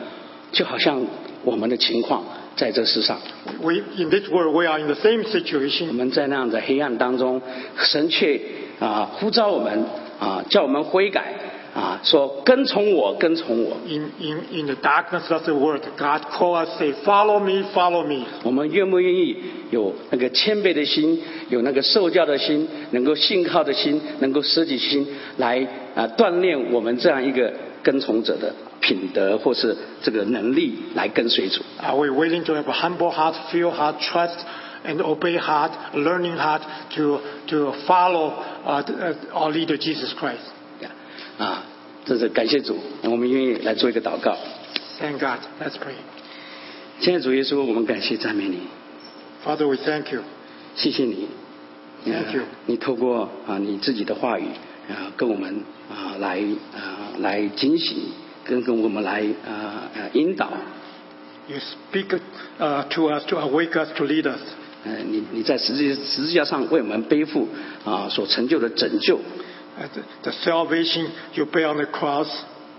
[0.53, 1.01] 就好像
[1.45, 2.25] 我们的情况
[2.57, 3.19] 在这世上
[3.63, 5.89] ，We in this world we are in the same situation.
[5.89, 7.41] 我们在那样的黑暗当中，
[7.77, 8.41] 神却
[8.81, 9.87] 啊呼召我们
[10.19, 11.33] 啊叫我们悔改
[11.73, 13.77] 啊，说跟从我，跟从我。
[13.87, 18.25] In, in, in the darkness of the world, God called us, say, "Follow me, follow me."
[18.43, 19.37] 我们愿不愿意
[19.71, 25.07] 有那个谦卑的心，有那个受教的心，能够信靠的心，能够舍己心，
[25.37, 25.65] 来
[25.95, 27.53] 啊锻炼我们这样一个
[27.85, 31.63] 跟从者的品德或是这个能力，来跟随主。
[31.81, 34.39] Are we willing to have a humble heart, feel heart, trust,
[34.85, 36.63] and obey heart, learning heart
[36.97, 38.33] to to follow
[38.65, 40.41] uh, uh, our leader Jesus Christ?
[41.39, 41.65] 啊，
[42.05, 44.37] 这是感谢主，我们愿意来做一个祷告。
[44.99, 45.41] Thank God.
[45.61, 45.95] Let's pray.
[47.01, 48.59] 现在主耶稣，我们感谢赞美你
[49.45, 50.21] ，Father, we thank you.
[50.75, 51.29] 谢谢你。
[52.05, 54.45] Thank you 你透过啊你自己的话语
[54.89, 56.41] 啊跟我们啊来
[56.75, 57.99] 啊来警醒，
[58.45, 60.51] 跟跟我们来啊呃引导。
[61.49, 62.19] You speak
[62.59, 64.41] uh, to us to awake us to lead us.
[64.85, 67.49] 呃，你你在十字十字架上为我们背负
[67.85, 69.21] 啊所成就的拯救，Uh,
[69.89, 72.29] the, the salvation you bear on the cross,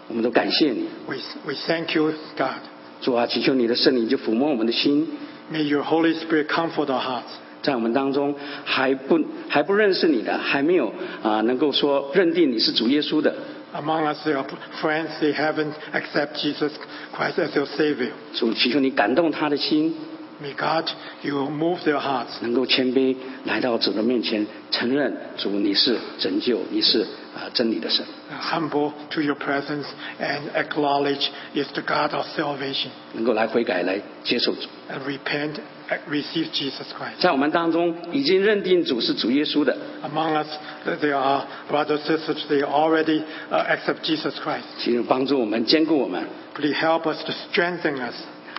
[0.08, 0.88] 我们都感谢你。
[1.08, 1.16] we,
[1.48, 2.62] we thank you, God.
[3.02, 5.08] 主啊，祈求你的圣灵就抚摸我们的心
[5.52, 7.32] ，May your Holy Spirit comfort our hearts.
[7.64, 8.36] 在我们当中
[8.66, 10.94] 还不还不认识你的，还没有
[11.24, 13.36] 啊能够说认定你是主耶稣的
[13.74, 14.46] ，Among us, there are
[14.82, 16.72] friends they haven't accepted Jesus
[17.16, 18.10] Christ as their Savior.
[18.34, 19.96] 主祈求你感动他的心，
[20.41, 20.91] May God,
[21.23, 22.43] you move their hearts.
[22.43, 27.01] 能够谦卑来到主的面前，承认主你是拯救，你是
[27.35, 28.05] 啊真理的神。
[28.31, 29.87] uh, humble to your presence
[30.21, 34.69] and acknowledge is the God of salvation 能够来悔改，来接受主。
[34.91, 35.55] and repent
[35.89, 37.19] and receive Jesus Christ.
[37.21, 40.49] 在我们当中已经认定主是主耶稣的， Among us,
[40.87, 44.65] th- there are brothers and sisters, they already uh, accept Jesus Christ.
[44.81, 46.23] 请你帮助我们，兼顾我们，
[46.55, 48.15] Please help us to strengthen us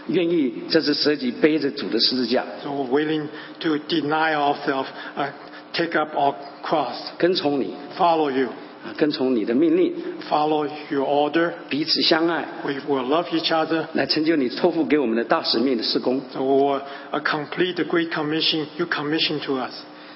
[0.09, 3.27] 愿意这次舍己背着主的十字架，so we're willing
[3.61, 4.87] to deny ourselves,
[5.17, 5.29] uh,
[5.73, 8.49] take up our cross, 跟从你 follow you,
[8.85, 9.95] 啊，跟从你的命令
[10.29, 11.53] ，follow your order.
[11.69, 13.85] 彼此相爱，We will love each other.
[13.93, 16.81] 来成就你托付给我们的大使命的施工 So we will
[17.13, 19.73] uh, complete the great commission you commissioned to us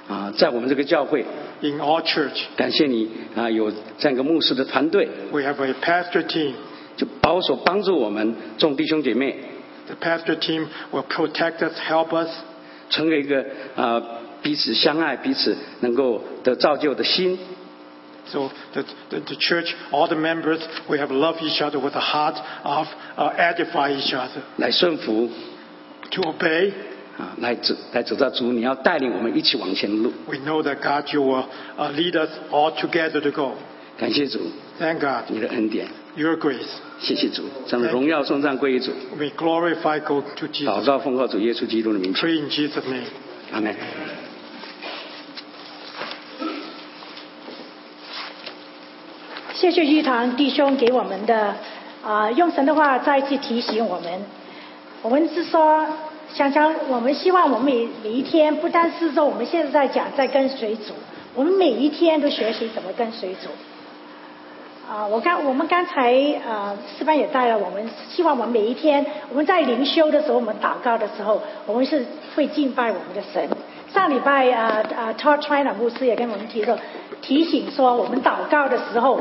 [0.08, 0.32] 啊！
[0.36, 1.24] 在我们这个教会
[1.60, 2.42] ，in our church.
[2.56, 6.52] 感谢你啊，有这样一个牧师的团队，We have a pastor team.
[6.96, 9.36] 就保守帮助我们众弟兄姐妹，
[9.87, 12.29] The pastor team will protect us, help us,
[12.89, 14.01] 成为一个啊
[14.41, 17.37] 彼此相爱、彼此能够得造就的心，
[18.27, 21.99] So the, the, the church, all the members, we have loved each other with a
[21.99, 25.29] heart of uh, edify each other, 来顺服
[26.11, 26.71] to obey.
[27.17, 30.13] 啊，来走来走到主，你要带领我们一起往前的路。
[30.27, 31.45] We know that God, you will
[31.77, 33.55] uh, lead us all together to go.
[33.97, 34.39] 感谢主，
[34.79, 36.66] Thank God, 你的恩典， Your grace.
[36.98, 38.90] 谢谢主，咱们荣耀颂赞归于主。
[39.18, 40.84] We glorify God to Jesus.
[40.84, 43.04] 告奉靠主耶稣基督的名，Pray in Jesus' name.
[43.52, 43.74] 阿门。
[49.54, 51.54] 谢谢玉堂弟兄给我们的
[52.04, 54.20] 啊、用神的话再次提醒我们。
[55.02, 55.86] 我们是说，
[56.32, 60.92] 想想我们希望我们每每一天，不单是说我们现在在讲在跟随主，
[61.34, 63.48] 我们每一天都学习怎么跟随主。
[64.88, 66.12] 啊、我刚我们刚才
[66.46, 72.06] 呃，师班也带了我们，希望我们每一天我们在灵修的时候，我们祷告的时候，我们是
[72.36, 73.48] 会敬拜我们的神。
[73.92, 76.78] 上礼拜啊啊，Todd China 牧师也跟我们提了
[77.20, 79.20] 提醒说，我们祷告的时候，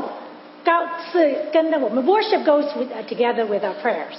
[0.64, 4.14] 高是跟着我们 worship goes with together with our prayers。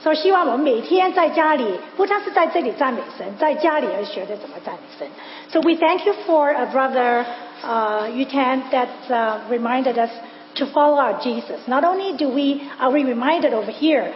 [0.00, 5.08] 所以希望我们每天在家里，不单是在这里赞美神，在家里要学着怎么赞美神。
[5.50, 7.24] So we thank you for a brother
[7.64, 10.10] uh, Yutan that uh, reminded us
[10.56, 11.66] to follow our Jesus.
[11.68, 14.12] Not only do we are we reminded over here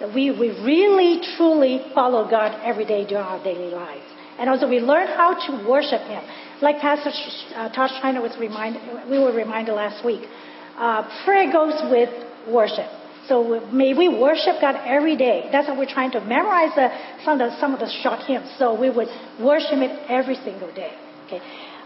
[0.00, 4.04] that we, we really truly follow God every day during our daily lives.
[4.38, 6.22] And also we learn how to worship Him.
[6.62, 7.10] Like Pastor
[7.56, 10.28] uh, Tosh China was reminded, we were reminded last week.
[10.76, 12.10] Uh, prayer goes with
[12.48, 12.86] worship.
[13.26, 15.48] So may we worship God every day.
[15.52, 16.88] That's what we're trying to memorize the,
[17.24, 18.48] some, of the, some of the short hymns.
[18.58, 19.08] So we would
[19.40, 20.92] worship it every single day.
[21.26, 21.40] Okay.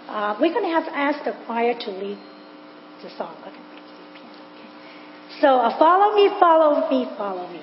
[0.07, 2.19] Uh, we're going to have to ask the choir to lead
[3.03, 3.35] the song.
[3.47, 3.62] Okay.
[5.41, 7.61] So uh, follow me, follow me, follow me.